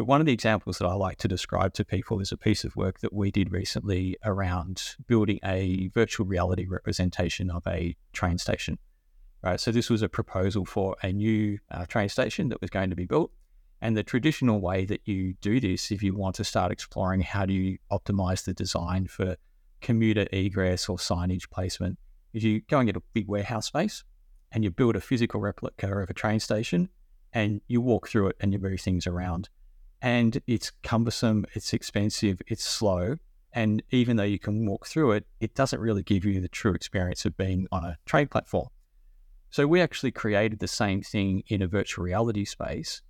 But 0.00 0.06
one 0.06 0.20
of 0.20 0.26
the 0.26 0.32
examples 0.32 0.78
that 0.78 0.86
I 0.86 0.94
like 0.94 1.18
to 1.18 1.28
describe 1.28 1.74
to 1.74 1.84
people 1.84 2.20
is 2.20 2.32
a 2.32 2.36
piece 2.38 2.64
of 2.64 2.74
work 2.74 3.00
that 3.00 3.12
we 3.12 3.30
did 3.30 3.52
recently 3.52 4.16
around 4.24 4.94
building 5.06 5.38
a 5.44 5.88
virtual 5.88 6.24
reality 6.24 6.66
representation 6.66 7.50
of 7.50 7.66
a 7.66 7.94
train 8.14 8.38
station. 8.38 8.78
Right, 9.42 9.60
so 9.60 9.70
this 9.70 9.90
was 9.90 10.00
a 10.00 10.08
proposal 10.08 10.64
for 10.64 10.96
a 11.02 11.12
new 11.12 11.58
uh, 11.70 11.84
train 11.84 12.08
station 12.08 12.48
that 12.48 12.62
was 12.62 12.70
going 12.70 12.88
to 12.88 12.96
be 12.96 13.04
built. 13.04 13.30
And 13.82 13.94
the 13.94 14.02
traditional 14.02 14.58
way 14.58 14.86
that 14.86 15.02
you 15.04 15.34
do 15.42 15.60
this, 15.60 15.90
if 15.90 16.02
you 16.02 16.16
want 16.16 16.34
to 16.36 16.44
start 16.44 16.72
exploring 16.72 17.20
how 17.20 17.44
do 17.44 17.52
you 17.52 17.76
optimize 17.92 18.44
the 18.44 18.54
design 18.54 19.06
for 19.06 19.36
commuter 19.82 20.26
egress 20.32 20.88
or 20.88 20.96
signage 20.96 21.50
placement, 21.50 21.98
is 22.32 22.42
you 22.42 22.62
go 22.62 22.78
and 22.78 22.88
get 22.88 22.96
a 22.96 23.02
big 23.12 23.28
warehouse 23.28 23.66
space 23.66 24.02
and 24.50 24.64
you 24.64 24.70
build 24.70 24.96
a 24.96 25.00
physical 25.02 25.40
replica 25.40 25.94
of 25.94 26.08
a 26.08 26.14
train 26.14 26.40
station 26.40 26.88
and 27.34 27.60
you 27.68 27.82
walk 27.82 28.08
through 28.08 28.28
it 28.28 28.36
and 28.40 28.54
you 28.54 28.58
move 28.58 28.80
things 28.80 29.06
around 29.06 29.50
and 30.02 30.40
it's 30.46 30.70
cumbersome, 30.82 31.44
it's 31.54 31.72
expensive, 31.72 32.40
it's 32.46 32.64
slow. 32.64 33.16
And 33.52 33.82
even 33.90 34.16
though 34.16 34.22
you 34.22 34.38
can 34.38 34.66
walk 34.66 34.86
through 34.86 35.12
it, 35.12 35.26
it 35.40 35.54
doesn't 35.54 35.80
really 35.80 36.02
give 36.02 36.24
you 36.24 36.40
the 36.40 36.48
true 36.48 36.72
experience 36.72 37.24
of 37.24 37.36
being 37.36 37.66
on 37.72 37.84
a 37.84 37.98
train 38.06 38.28
platform. 38.28 38.68
So 39.50 39.66
we 39.66 39.80
actually 39.80 40.12
created 40.12 40.60
the 40.60 40.68
same 40.68 41.02
thing 41.02 41.42
in 41.48 41.60
a 41.60 41.66
virtual 41.66 42.04
reality 42.04 42.44
space. 42.44 43.02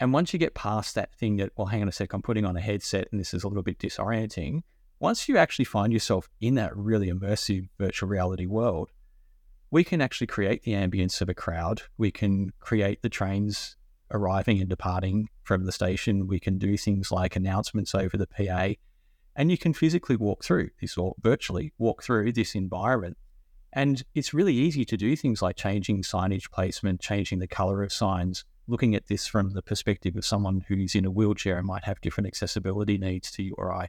And 0.00 0.12
once 0.12 0.32
you 0.32 0.38
get 0.38 0.54
past 0.54 0.94
that 0.94 1.14
thing 1.14 1.36
that, 1.36 1.52
well, 1.56 1.66
hang 1.66 1.82
on 1.82 1.88
a 1.88 1.92
sec, 1.92 2.12
I'm 2.12 2.22
putting 2.22 2.46
on 2.46 2.56
a 2.56 2.60
headset 2.60 3.08
and 3.10 3.20
this 3.20 3.34
is 3.34 3.44
a 3.44 3.48
little 3.48 3.62
bit 3.62 3.78
disorienting. 3.78 4.62
Once 4.98 5.28
you 5.28 5.36
actually 5.36 5.66
find 5.66 5.92
yourself 5.92 6.28
in 6.40 6.54
that 6.54 6.74
really 6.74 7.10
immersive 7.10 7.68
virtual 7.78 8.08
reality 8.08 8.46
world, 8.46 8.90
we 9.70 9.84
can 9.84 10.00
actually 10.00 10.26
create 10.26 10.62
the 10.62 10.72
ambience 10.72 11.20
of 11.20 11.28
a 11.28 11.34
crowd. 11.34 11.82
We 11.98 12.10
can 12.10 12.52
create 12.60 13.02
the 13.02 13.10
trains 13.10 13.76
arriving 14.10 14.60
and 14.60 14.68
departing 14.70 15.28
from 15.46 15.64
the 15.64 15.72
station. 15.72 16.26
We 16.26 16.40
can 16.40 16.58
do 16.58 16.76
things 16.76 17.10
like 17.10 17.36
announcements 17.36 17.94
over 17.94 18.16
the 18.16 18.26
PA, 18.26 18.70
and 19.34 19.50
you 19.50 19.56
can 19.56 19.72
physically 19.72 20.16
walk 20.16 20.44
through 20.44 20.70
this 20.80 20.96
or 20.96 21.14
virtually 21.22 21.72
walk 21.78 22.02
through 22.02 22.32
this 22.32 22.54
environment. 22.54 23.16
And 23.72 24.02
it's 24.14 24.34
really 24.34 24.54
easy 24.54 24.84
to 24.86 24.96
do 24.96 25.14
things 25.16 25.42
like 25.42 25.56
changing 25.56 26.02
signage 26.02 26.50
placement, 26.50 27.00
changing 27.00 27.38
the 27.38 27.46
color 27.46 27.82
of 27.82 27.92
signs, 27.92 28.44
looking 28.66 28.94
at 28.94 29.06
this 29.06 29.26
from 29.26 29.50
the 29.50 29.62
perspective 29.62 30.16
of 30.16 30.24
someone 30.24 30.64
who's 30.68 30.94
in 30.94 31.04
a 31.04 31.10
wheelchair 31.10 31.58
and 31.58 31.66
might 31.66 31.84
have 31.84 32.00
different 32.00 32.26
accessibility 32.26 32.98
needs 32.98 33.30
to 33.32 33.42
you 33.42 33.54
or 33.58 33.72
I. 33.72 33.88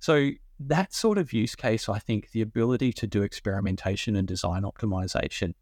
So 0.00 0.30
that 0.58 0.92
sort 0.92 1.16
of 1.16 1.32
use 1.32 1.54
case, 1.54 1.88
I 1.88 1.98
think 1.98 2.32
the 2.32 2.42
ability 2.42 2.92
to 2.94 3.06
do 3.06 3.22
experimentation 3.22 4.16
and 4.16 4.26
design 4.26 4.62
optimization 4.62 5.54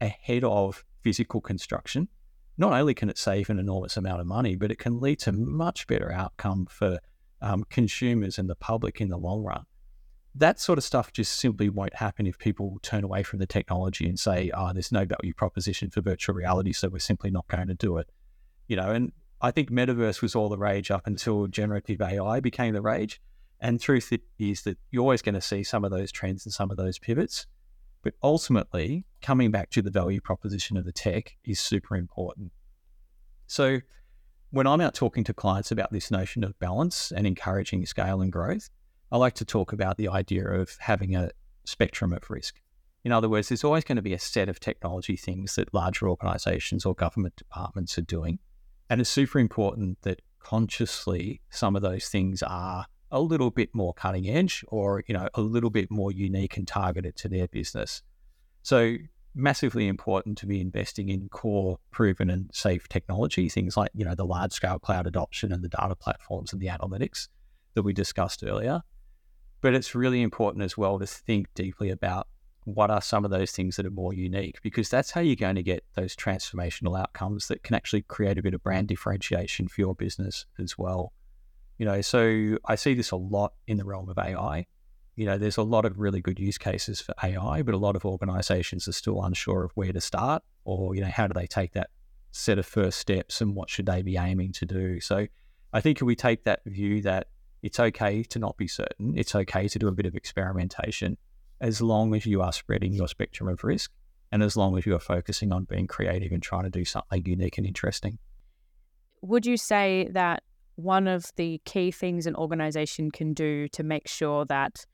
ahead 0.00 0.44
of 0.44 0.84
physical 1.00 1.40
construction 1.40 2.08
not 2.56 2.72
only 2.72 2.94
can 2.94 3.08
it 3.08 3.18
save 3.18 3.50
an 3.50 3.58
enormous 3.58 3.96
amount 3.96 4.20
of 4.20 4.26
money, 4.26 4.56
but 4.56 4.70
it 4.70 4.78
can 4.78 5.00
lead 5.00 5.18
to 5.20 5.32
much 5.32 5.86
better 5.86 6.12
outcome 6.12 6.66
for 6.66 6.98
um, 7.40 7.64
consumers 7.68 8.38
and 8.38 8.48
the 8.48 8.54
public 8.54 9.00
in 9.00 9.08
the 9.08 9.18
long 9.18 9.42
run. 9.42 9.64
That 10.36 10.58
sort 10.58 10.78
of 10.78 10.84
stuff 10.84 11.12
just 11.12 11.32
simply 11.38 11.68
won't 11.68 11.94
happen 11.94 12.26
if 12.26 12.38
people 12.38 12.78
turn 12.82 13.04
away 13.04 13.22
from 13.22 13.38
the 13.38 13.46
technology 13.46 14.08
and 14.08 14.18
say, 14.18 14.50
"Oh, 14.52 14.72
there's 14.72 14.90
no 14.90 15.04
value 15.04 15.32
proposition 15.32 15.90
for 15.90 16.00
virtual 16.00 16.34
reality, 16.34 16.72
so 16.72 16.88
we're 16.88 16.98
simply 16.98 17.30
not 17.30 17.46
going 17.46 17.68
to 17.68 17.74
do 17.74 17.98
it." 17.98 18.10
You 18.66 18.76
know, 18.76 18.90
and 18.90 19.12
I 19.40 19.50
think 19.50 19.70
metaverse 19.70 20.22
was 20.22 20.34
all 20.34 20.48
the 20.48 20.58
rage 20.58 20.90
up 20.90 21.06
until 21.06 21.46
generative 21.46 22.00
AI 22.00 22.40
became 22.40 22.74
the 22.74 22.82
rage. 22.82 23.20
And 23.60 23.80
truth 23.80 24.12
is 24.38 24.62
that 24.62 24.78
you're 24.90 25.02
always 25.02 25.22
going 25.22 25.36
to 25.36 25.40
see 25.40 25.62
some 25.62 25.84
of 25.84 25.90
those 25.90 26.10
trends 26.10 26.44
and 26.44 26.52
some 26.52 26.70
of 26.70 26.76
those 26.76 26.98
pivots. 26.98 27.46
But 28.04 28.14
ultimately, 28.22 29.06
coming 29.22 29.50
back 29.50 29.70
to 29.70 29.82
the 29.82 29.90
value 29.90 30.20
proposition 30.20 30.76
of 30.76 30.84
the 30.84 30.92
tech 30.92 31.36
is 31.42 31.58
super 31.58 31.96
important. 31.96 32.52
So, 33.46 33.80
when 34.50 34.66
I'm 34.66 34.82
out 34.82 34.94
talking 34.94 35.24
to 35.24 35.34
clients 35.34 35.72
about 35.72 35.90
this 35.90 36.10
notion 36.10 36.44
of 36.44 36.56
balance 36.60 37.10
and 37.10 37.26
encouraging 37.26 37.84
scale 37.86 38.20
and 38.20 38.30
growth, 38.30 38.68
I 39.10 39.16
like 39.16 39.34
to 39.34 39.44
talk 39.44 39.72
about 39.72 39.96
the 39.96 40.08
idea 40.08 40.46
of 40.46 40.76
having 40.80 41.16
a 41.16 41.30
spectrum 41.64 42.12
of 42.12 42.30
risk. 42.30 42.60
In 43.04 43.10
other 43.10 43.28
words, 43.28 43.48
there's 43.48 43.64
always 43.64 43.84
going 43.84 43.96
to 43.96 44.02
be 44.02 44.12
a 44.12 44.18
set 44.18 44.48
of 44.48 44.60
technology 44.60 45.16
things 45.16 45.56
that 45.56 45.74
larger 45.74 46.08
organizations 46.08 46.84
or 46.84 46.94
government 46.94 47.36
departments 47.36 47.98
are 47.98 48.02
doing. 48.02 48.38
And 48.88 49.00
it's 49.00 49.10
super 49.10 49.38
important 49.38 50.02
that 50.02 50.20
consciously 50.40 51.40
some 51.50 51.74
of 51.74 51.82
those 51.82 52.08
things 52.08 52.42
are 52.42 52.86
a 53.14 53.20
little 53.20 53.50
bit 53.50 53.72
more 53.72 53.94
cutting 53.94 54.28
edge 54.28 54.64
or 54.68 55.02
you 55.06 55.14
know 55.14 55.28
a 55.34 55.40
little 55.40 55.70
bit 55.70 55.90
more 55.90 56.10
unique 56.10 56.56
and 56.56 56.66
targeted 56.66 57.14
to 57.14 57.28
their 57.28 57.46
business 57.48 58.02
so 58.62 58.96
massively 59.36 59.86
important 59.88 60.36
to 60.36 60.46
be 60.46 60.60
investing 60.60 61.08
in 61.08 61.28
core 61.28 61.78
proven 61.92 62.28
and 62.28 62.50
safe 62.52 62.88
technology 62.88 63.48
things 63.48 63.76
like 63.76 63.90
you 63.94 64.04
know 64.04 64.14
the 64.16 64.26
large 64.26 64.52
scale 64.52 64.78
cloud 64.78 65.06
adoption 65.06 65.52
and 65.52 65.62
the 65.62 65.68
data 65.68 65.94
platforms 65.94 66.52
and 66.52 66.60
the 66.60 66.66
analytics 66.66 67.28
that 67.74 67.82
we 67.82 67.92
discussed 67.92 68.42
earlier 68.44 68.82
but 69.60 69.74
it's 69.74 69.94
really 69.94 70.20
important 70.20 70.64
as 70.64 70.76
well 70.76 70.98
to 70.98 71.06
think 71.06 71.46
deeply 71.54 71.90
about 71.90 72.26
what 72.64 72.90
are 72.90 73.00
some 73.00 73.24
of 73.24 73.30
those 73.30 73.52
things 73.52 73.76
that 73.76 73.86
are 73.86 73.90
more 73.90 74.12
unique 74.12 74.60
because 74.62 74.88
that's 74.88 75.12
how 75.12 75.20
you're 75.20 75.36
going 75.36 75.54
to 75.54 75.62
get 75.62 75.84
those 75.94 76.16
transformational 76.16 76.98
outcomes 76.98 77.48
that 77.48 77.62
can 77.62 77.74
actually 77.74 78.02
create 78.02 78.38
a 78.38 78.42
bit 78.42 78.54
of 78.54 78.62
brand 78.62 78.88
differentiation 78.88 79.68
for 79.68 79.80
your 79.80 79.94
business 79.94 80.46
as 80.58 80.78
well. 80.78 81.12
You 81.78 81.86
know, 81.86 82.00
so 82.00 82.58
I 82.64 82.76
see 82.76 82.94
this 82.94 83.10
a 83.10 83.16
lot 83.16 83.52
in 83.66 83.76
the 83.76 83.84
realm 83.84 84.08
of 84.08 84.18
AI. 84.18 84.66
You 85.16 85.26
know, 85.26 85.38
there's 85.38 85.56
a 85.56 85.62
lot 85.62 85.84
of 85.84 85.98
really 85.98 86.20
good 86.20 86.38
use 86.38 86.58
cases 86.58 87.00
for 87.00 87.14
AI, 87.22 87.62
but 87.62 87.74
a 87.74 87.78
lot 87.78 87.96
of 87.96 88.04
organizations 88.04 88.88
are 88.88 88.92
still 88.92 89.22
unsure 89.22 89.64
of 89.64 89.72
where 89.74 89.92
to 89.92 90.00
start 90.00 90.42
or, 90.64 90.94
you 90.94 91.00
know, 91.00 91.08
how 91.08 91.26
do 91.26 91.34
they 91.34 91.46
take 91.46 91.72
that 91.72 91.90
set 92.32 92.58
of 92.58 92.66
first 92.66 92.98
steps 92.98 93.40
and 93.40 93.54
what 93.54 93.70
should 93.70 93.86
they 93.86 94.02
be 94.02 94.16
aiming 94.16 94.52
to 94.52 94.66
do. 94.66 95.00
So 95.00 95.26
I 95.72 95.80
think 95.80 95.98
if 95.98 96.02
we 96.02 96.16
take 96.16 96.44
that 96.44 96.60
view 96.66 97.00
that 97.02 97.28
it's 97.62 97.78
okay 97.78 98.24
to 98.24 98.38
not 98.38 98.56
be 98.56 98.66
certain, 98.66 99.16
it's 99.16 99.34
okay 99.34 99.68
to 99.68 99.78
do 99.78 99.88
a 99.88 99.92
bit 99.92 100.06
of 100.06 100.14
experimentation 100.14 101.16
as 101.60 101.80
long 101.80 102.14
as 102.14 102.26
you 102.26 102.42
are 102.42 102.52
spreading 102.52 102.92
your 102.92 103.08
spectrum 103.08 103.48
of 103.48 103.62
risk 103.62 103.92
and 104.32 104.42
as 104.42 104.56
long 104.56 104.76
as 104.76 104.84
you 104.84 104.94
are 104.94 105.00
focusing 105.00 105.52
on 105.52 105.64
being 105.64 105.86
creative 105.86 106.32
and 106.32 106.42
trying 106.42 106.64
to 106.64 106.70
do 106.70 106.84
something 106.84 107.24
unique 107.24 107.56
and 107.56 107.66
interesting. 107.66 108.18
Would 109.22 109.46
you 109.46 109.56
say 109.56 110.08
that 110.10 110.42
one 110.76 111.06
of 111.06 111.26
the 111.36 111.60
key 111.64 111.90
things 111.90 112.26
an 112.26 112.34
organization 112.36 113.10
can 113.10 113.32
do 113.32 113.68
to 113.68 113.82
make 113.82 114.08
sure 114.08 114.44
that 114.46 114.84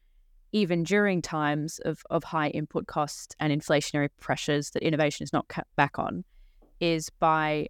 even 0.52 0.82
during 0.82 1.22
times 1.22 1.78
of, 1.84 2.02
of 2.10 2.24
high 2.24 2.48
input 2.48 2.86
costs 2.86 3.34
and 3.38 3.52
inflationary 3.52 4.08
pressures 4.18 4.70
that 4.70 4.82
innovation 4.82 5.24
is 5.24 5.32
not 5.32 5.48
cut 5.48 5.66
back 5.76 5.98
on 5.98 6.24
is 6.80 7.08
by 7.20 7.68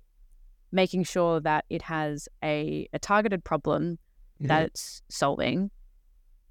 making 0.73 1.05
sure 1.05 1.41
that 1.41 1.65
it 1.69 1.83
has 1.83 2.29
a, 2.43 2.89
a 2.93 2.99
targeted 2.99 3.45
problem 3.45 3.93
mm-hmm. 3.93 4.45
yeah. 4.45 4.49
that 4.49 4.67
it's 4.67 5.03
solving 5.09 5.71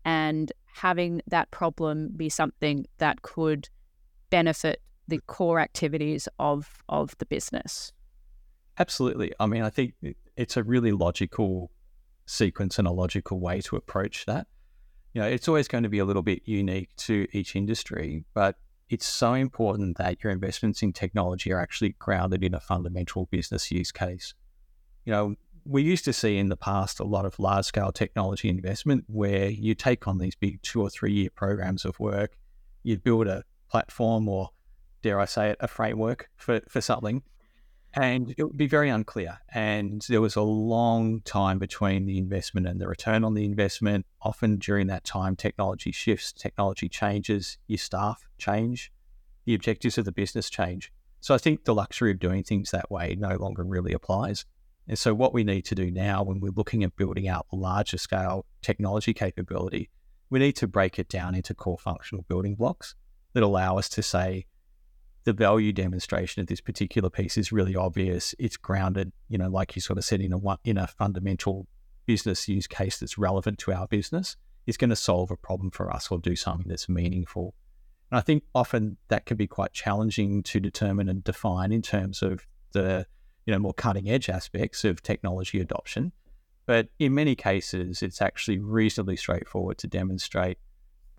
and 0.06 0.52
having 0.66 1.22
that 1.28 1.50
problem 1.52 2.10
be 2.16 2.30
something 2.30 2.86
that 3.00 3.22
could 3.22 3.68
benefit 4.30 4.82
the 5.08 5.18
mm. 5.18 5.26
core 5.28 5.60
activities 5.60 6.28
of 6.38 6.84
of 6.88 7.18
the 7.18 7.26
business. 7.26 7.92
Absolutely. 8.78 9.34
I 9.40 9.46
mean, 9.48 9.64
I 9.64 9.70
think 9.70 9.94
it's 10.40 10.56
a 10.56 10.64
really 10.64 10.94
logical 10.94 11.70
sequence 12.26 12.80
and 12.80 12.88
a 12.88 12.92
logical 12.92 13.42
way 13.42 13.60
to 13.60 13.76
approach 13.76 14.26
that. 14.26 14.48
You 15.14 15.22
know, 15.22 15.28
it's 15.28 15.50
always 15.50 15.68
going 15.68 15.84
to 15.84 15.90
be 15.90 16.00
a 16.00 16.06
little 16.06 16.22
bit 16.22 16.44
unique 16.46 16.96
to 16.98 17.28
each 17.34 17.58
industry, 17.58 18.24
but 18.34 18.56
it's 18.90 19.06
so 19.06 19.34
important 19.34 19.98
that 19.98 20.24
your 20.24 20.32
investments 20.32 20.82
in 20.82 20.94
technology 20.94 21.52
are 21.52 21.60
actually 21.60 21.96
grounded 22.00 22.42
in 22.42 22.54
a 22.54 22.60
fundamental 22.62 23.26
business 23.26 23.70
use 23.70 23.92
case. 23.92 24.34
You 25.04 25.12
know, 25.12 25.36
we 25.66 25.82
used 25.84 26.06
to 26.06 26.14
see 26.14 26.38
in 26.38 26.48
the 26.48 26.56
past 26.56 27.02
a 27.02 27.04
lot 27.04 27.26
of 27.26 27.38
large 27.38 27.66
scale 27.66 27.92
technology 27.92 28.48
investment 28.48 29.04
where 29.08 29.50
you 29.50 29.76
take 29.76 30.08
on 30.08 30.20
these 30.20 30.36
big 30.36 30.62
two 30.62 30.82
or 30.82 30.90
three 30.90 31.12
year 31.12 31.30
programs 31.36 31.84
of 31.84 32.00
work, 32.00 32.38
you 32.84 32.98
build 32.98 33.28
a 33.28 33.44
platform 33.70 34.30
or, 34.30 34.52
dare 35.02 35.20
I 35.20 35.26
say 35.26 35.50
it, 35.50 35.58
a 35.60 35.68
framework 35.68 36.30
for, 36.38 36.62
for 36.70 36.80
something, 36.80 37.24
and 37.94 38.34
it 38.38 38.44
would 38.44 38.58
be 38.58 38.68
very 38.68 38.90
unclear. 38.90 39.40
And 39.54 40.06
there 40.10 40.22
was 40.22 40.36
a 40.36 40.42
long 40.42 41.22
time 41.22 41.58
between 41.58 42.06
the 42.06 42.18
investment 42.18 42.68
and 42.68 42.80
the 42.80 42.88
return 42.88 43.24
on 43.24 43.34
the 43.34 43.46
investment. 43.46 44.06
Often 44.22 44.58
during 44.58 44.88
that 44.88 45.04
time, 45.04 45.36
technology 45.36 45.92
shifts, 45.92 46.32
technology 46.32 46.88
changes, 46.88 47.58
your 47.68 47.80
staff 47.80 48.28
change, 48.38 48.92
the 49.46 49.56
objectives 49.56 49.98
of 49.98 50.06
the 50.06 50.12
business 50.12 50.50
change. 50.50 50.92
So 51.20 51.34
I 51.34 51.40
think 51.40 51.66
the 51.66 51.74
luxury 51.74 52.12
of 52.12 52.20
doing 52.20 52.44
things 52.44 52.72
that 52.72 52.92
way 52.92 53.16
no 53.20 53.36
longer 53.36 53.64
really 53.64 53.94
applies. 53.94 54.46
And 54.88 54.98
so, 54.98 55.14
what 55.14 55.34
we 55.34 55.44
need 55.44 55.66
to 55.66 55.76
do 55.76 55.92
now 55.92 56.24
when 56.24 56.40
we're 56.40 56.52
looking 56.56 56.84
at 56.84 56.96
building 56.96 57.28
out 57.28 57.46
larger 57.52 57.98
scale 57.98 58.46
technology 58.62 59.14
capability, 59.14 59.90
we 60.30 60.40
need 60.40 60.56
to 60.58 60.68
break 60.68 60.98
it 60.98 61.10
down 61.10 61.36
into 61.36 61.54
core 61.54 61.78
functional 61.78 62.26
building 62.28 62.56
blocks 62.56 62.96
that 63.34 63.44
allow 63.44 63.78
us 63.78 63.90
to 63.90 64.02
say 64.02 64.46
the 65.24 65.34
value 65.34 65.72
demonstration 65.74 66.42
of 66.42 66.48
this 66.48 66.62
particular 66.62 67.10
piece 67.10 67.38
is 67.38 67.52
really 67.52 67.76
obvious. 67.76 68.34
It's 68.40 68.58
grounded, 68.58 69.12
you 69.28 69.38
know, 69.38 69.50
like 69.50 69.76
you 69.76 69.82
sort 69.82 69.98
of 69.98 70.06
said, 70.06 70.22
in 70.22 70.34
a 70.34 70.38
one, 70.38 70.58
in 70.64 70.78
a 70.78 70.88
fundamental 70.88 71.68
business 72.06 72.48
use 72.48 72.68
case 72.68 72.98
that's 72.98 73.18
relevant 73.18 73.60
to 73.60 73.74
our 73.74 73.88
business. 73.88 74.36
It's 74.66 74.78
going 74.78 74.90
to 74.90 74.96
solve 74.96 75.32
a 75.32 75.38
problem 75.38 75.72
for 75.72 75.92
us 75.92 76.10
or 76.10 76.20
do 76.20 76.36
something 76.36 76.68
that's 76.68 76.90
meaningful. 76.90 77.54
And 78.12 78.18
I 78.18 78.22
think 78.22 78.44
often 78.56 78.98
that 79.10 79.26
can 79.26 79.38
be 79.38 79.48
quite 79.48 79.74
challenging 79.74 80.42
to 80.44 80.60
determine 80.60 81.10
and 81.10 81.24
define 81.24 81.72
in 81.72 81.82
terms 81.82 82.22
of 82.22 82.46
the 82.72 83.06
you 83.46 83.54
know, 83.54 83.60
more 83.60 83.74
cutting 83.74 84.08
edge 84.08 84.30
aspects 84.30 84.84
of 84.84 85.02
technology 85.02 85.60
adoption. 85.60 86.12
But 86.68 86.90
in 87.00 87.16
many 87.16 87.34
cases, 87.34 88.04
it's 88.04 88.22
actually 88.22 88.60
reasonably 88.60 89.16
straightforward 89.16 89.80
to 89.80 89.88
demonstrate 89.88 90.60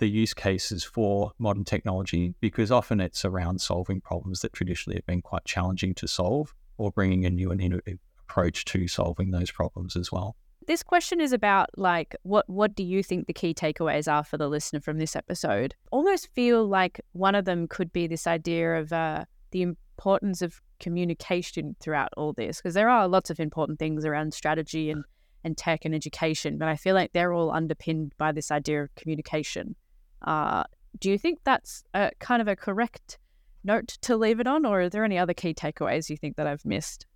the 0.00 0.08
use 0.08 0.34
cases 0.34 0.82
for 0.82 1.32
modern 1.38 1.64
technology 1.64 2.34
because 2.40 2.72
often 2.72 3.00
it's 3.00 3.24
around 3.24 3.60
solving 3.60 4.00
problems 4.00 4.40
that 4.40 4.52
traditionally 4.52 4.96
have 4.96 5.06
been 5.06 5.22
quite 5.22 5.44
challenging 5.44 5.94
to 5.94 6.08
solve 6.08 6.54
or 6.78 6.90
bringing 6.90 7.24
a 7.24 7.30
new 7.30 7.50
and 7.52 7.60
innovative 7.60 7.98
approach 8.28 8.64
to 8.64 8.88
solving 8.88 9.30
those 9.30 9.50
problems 9.50 9.96
as 9.96 10.10
well. 10.10 10.34
This 10.66 10.82
question 10.82 11.20
is 11.20 11.32
about 11.32 11.70
like 11.76 12.14
what 12.22 12.48
what 12.48 12.74
do 12.74 12.82
you 12.82 13.02
think 13.02 13.26
the 13.26 13.32
key 13.32 13.54
takeaways 13.54 14.10
are 14.10 14.24
for 14.24 14.36
the 14.36 14.48
listener 14.48 14.80
from 14.80 14.98
this 14.98 15.16
episode? 15.16 15.74
Almost 15.90 16.28
feel 16.34 16.66
like 16.66 17.00
one 17.12 17.34
of 17.34 17.44
them 17.44 17.66
could 17.68 17.92
be 17.92 18.06
this 18.06 18.26
idea 18.26 18.76
of 18.76 18.92
uh, 18.92 19.24
the 19.50 19.62
importance 19.62 20.42
of 20.42 20.60
communication 20.78 21.76
throughout 21.80 22.10
all 22.16 22.32
this 22.32 22.58
because 22.58 22.74
there 22.74 22.88
are 22.88 23.06
lots 23.08 23.30
of 23.30 23.38
important 23.38 23.78
things 23.78 24.04
around 24.04 24.32
strategy 24.32 24.90
and, 24.90 25.04
and 25.44 25.56
tech 25.56 25.84
and 25.84 25.94
education, 25.94 26.56
but 26.56 26.68
I 26.68 26.76
feel 26.76 26.94
like 26.94 27.12
they're 27.12 27.32
all 27.32 27.50
underpinned 27.50 28.14
by 28.16 28.32
this 28.32 28.50
idea 28.50 28.82
of 28.82 28.94
communication. 28.94 29.76
Uh, 30.22 30.64
do 30.98 31.10
you 31.10 31.18
think 31.18 31.40
that's 31.44 31.84
a, 31.94 32.10
kind 32.18 32.42
of 32.42 32.48
a 32.48 32.56
correct 32.56 33.18
note 33.64 33.98
to 34.02 34.16
leave 34.16 34.40
it 34.40 34.46
on, 34.46 34.64
or 34.64 34.82
are 34.82 34.88
there 34.88 35.04
any 35.04 35.18
other 35.18 35.34
key 35.34 35.54
takeaways 35.54 36.10
you 36.10 36.16
think 36.16 36.36
that 36.36 36.46
I've 36.46 36.64
missed? 36.64 37.06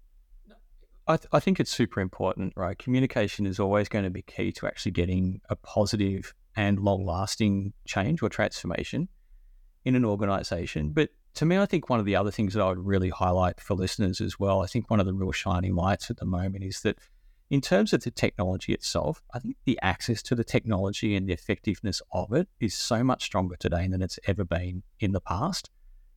I, 1.06 1.16
th- 1.16 1.28
I 1.32 1.40
think 1.40 1.60
it's 1.60 1.70
super 1.70 2.00
important, 2.00 2.54
right? 2.56 2.78
Communication 2.78 3.46
is 3.46 3.60
always 3.60 3.88
going 3.88 4.04
to 4.04 4.10
be 4.10 4.22
key 4.22 4.52
to 4.52 4.66
actually 4.66 4.92
getting 4.92 5.40
a 5.50 5.56
positive 5.56 6.34
and 6.56 6.78
long 6.78 7.04
lasting 7.04 7.72
change 7.86 8.22
or 8.22 8.28
transformation 8.28 9.08
in 9.84 9.96
an 9.96 10.04
organization. 10.04 10.92
But 10.92 11.10
to 11.34 11.44
me, 11.44 11.58
I 11.58 11.66
think 11.66 11.90
one 11.90 12.00
of 12.00 12.06
the 12.06 12.16
other 12.16 12.30
things 12.30 12.54
that 12.54 12.62
I 12.62 12.68
would 12.68 12.78
really 12.78 13.10
highlight 13.10 13.60
for 13.60 13.74
listeners 13.74 14.20
as 14.20 14.38
well, 14.38 14.62
I 14.62 14.66
think 14.66 14.88
one 14.88 15.00
of 15.00 15.06
the 15.06 15.12
real 15.12 15.32
shining 15.32 15.74
lights 15.74 16.10
at 16.10 16.16
the 16.16 16.24
moment 16.24 16.64
is 16.64 16.80
that 16.82 16.98
in 17.50 17.60
terms 17.60 17.92
of 17.92 18.02
the 18.02 18.10
technology 18.10 18.72
itself, 18.72 19.22
I 19.32 19.38
think 19.38 19.56
the 19.64 19.78
access 19.82 20.22
to 20.24 20.34
the 20.34 20.44
technology 20.44 21.14
and 21.14 21.28
the 21.28 21.32
effectiveness 21.32 22.00
of 22.12 22.32
it 22.32 22.48
is 22.58 22.74
so 22.74 23.04
much 23.04 23.24
stronger 23.24 23.56
today 23.56 23.86
than 23.86 24.02
it's 24.02 24.18
ever 24.26 24.44
been 24.44 24.82
in 25.00 25.12
the 25.12 25.20
past. 25.20 25.70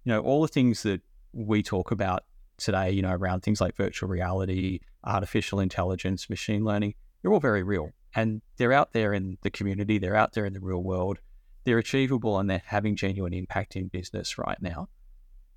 You 0.04 0.14
know, 0.14 0.22
all 0.22 0.42
the 0.42 0.48
things 0.48 0.84
that 0.84 1.02
we 1.34 1.62
talk 1.62 1.92
about 1.92 2.24
today, 2.58 2.92
you 2.92 3.02
know, 3.02 3.12
around 3.12 3.42
things 3.42 3.60
like 3.60 3.76
virtual 3.76 4.10
reality, 4.10 4.80
artificial 5.04 5.60
intelligence, 5.60 6.30
machine 6.30 6.64
learning, 6.64 6.96
they're 7.22 7.34
all 7.34 7.40
very 7.40 7.64
real. 7.64 7.92
And 8.16 8.42
they're 8.56 8.74
out 8.74 8.94
there 8.94 9.14
in 9.14 9.38
the 9.42 9.50
community, 9.50 9.98
they're 9.98 10.16
out 10.16 10.34
there 10.34 10.46
in 10.46 10.54
the 10.54 10.60
real 10.60 10.82
world, 10.82 11.20
they're 11.66 11.78
achievable, 11.78 12.40
and 12.40 12.50
they're 12.50 12.64
having 12.66 12.96
genuine 12.96 13.34
impact 13.34 13.76
in 13.76 13.90
business 13.90 14.38
right 14.38 14.62
now. 14.62 14.88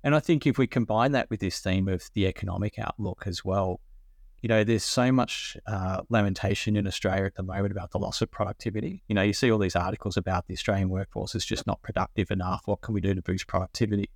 And 0.03 0.15
I 0.15 0.19
think 0.19 0.45
if 0.45 0.57
we 0.57 0.67
combine 0.67 1.13
that 1.13 1.29
with 1.29 1.39
this 1.39 1.59
theme 1.59 1.87
of 1.87 2.09
the 2.13 2.27
economic 2.27 2.77
outlook 2.77 3.23
as 3.25 3.45
well, 3.45 3.79
you 4.41 4.47
know, 4.47 4.63
there's 4.63 4.83
so 4.83 5.11
much 5.11 5.55
uh, 5.67 6.01
lamentation 6.09 6.75
in 6.75 6.87
Australia 6.87 7.25
at 7.25 7.35
the 7.35 7.43
moment 7.43 7.71
about 7.71 7.91
the 7.91 7.99
loss 7.99 8.21
of 8.21 8.31
productivity. 8.31 9.03
You 9.07 9.13
know, 9.13 9.21
you 9.21 9.33
see 9.33 9.51
all 9.51 9.59
these 9.59 9.75
articles 9.75 10.17
about 10.17 10.47
the 10.47 10.53
Australian 10.55 10.89
workforce 10.89 11.35
is 11.35 11.45
just 11.45 11.67
not 11.67 11.81
productive 11.83 12.31
enough. 12.31 12.63
What 12.65 12.81
can 12.81 12.95
we 12.95 13.01
do 13.01 13.13
to 13.13 13.21
boost 13.21 13.45
productivity? 13.45 14.09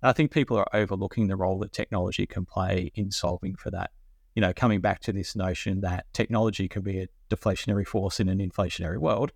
And 0.00 0.08
I 0.08 0.12
think 0.12 0.30
people 0.30 0.56
are 0.56 0.68
overlooking 0.72 1.28
the 1.28 1.36
role 1.36 1.58
that 1.58 1.72
technology 1.72 2.26
can 2.26 2.46
play 2.46 2.90
in 2.94 3.10
solving 3.10 3.56
for 3.56 3.70
that. 3.70 3.90
You 4.34 4.40
know, 4.40 4.54
coming 4.54 4.80
back 4.80 5.00
to 5.00 5.12
this 5.12 5.36
notion 5.36 5.82
that 5.82 6.06
technology 6.14 6.68
can 6.68 6.82
be 6.82 7.00
a 7.00 7.08
deflationary 7.28 7.86
force 7.86 8.20
in 8.20 8.28
an 8.28 8.38
inflationary 8.38 8.98
world, 8.98 9.32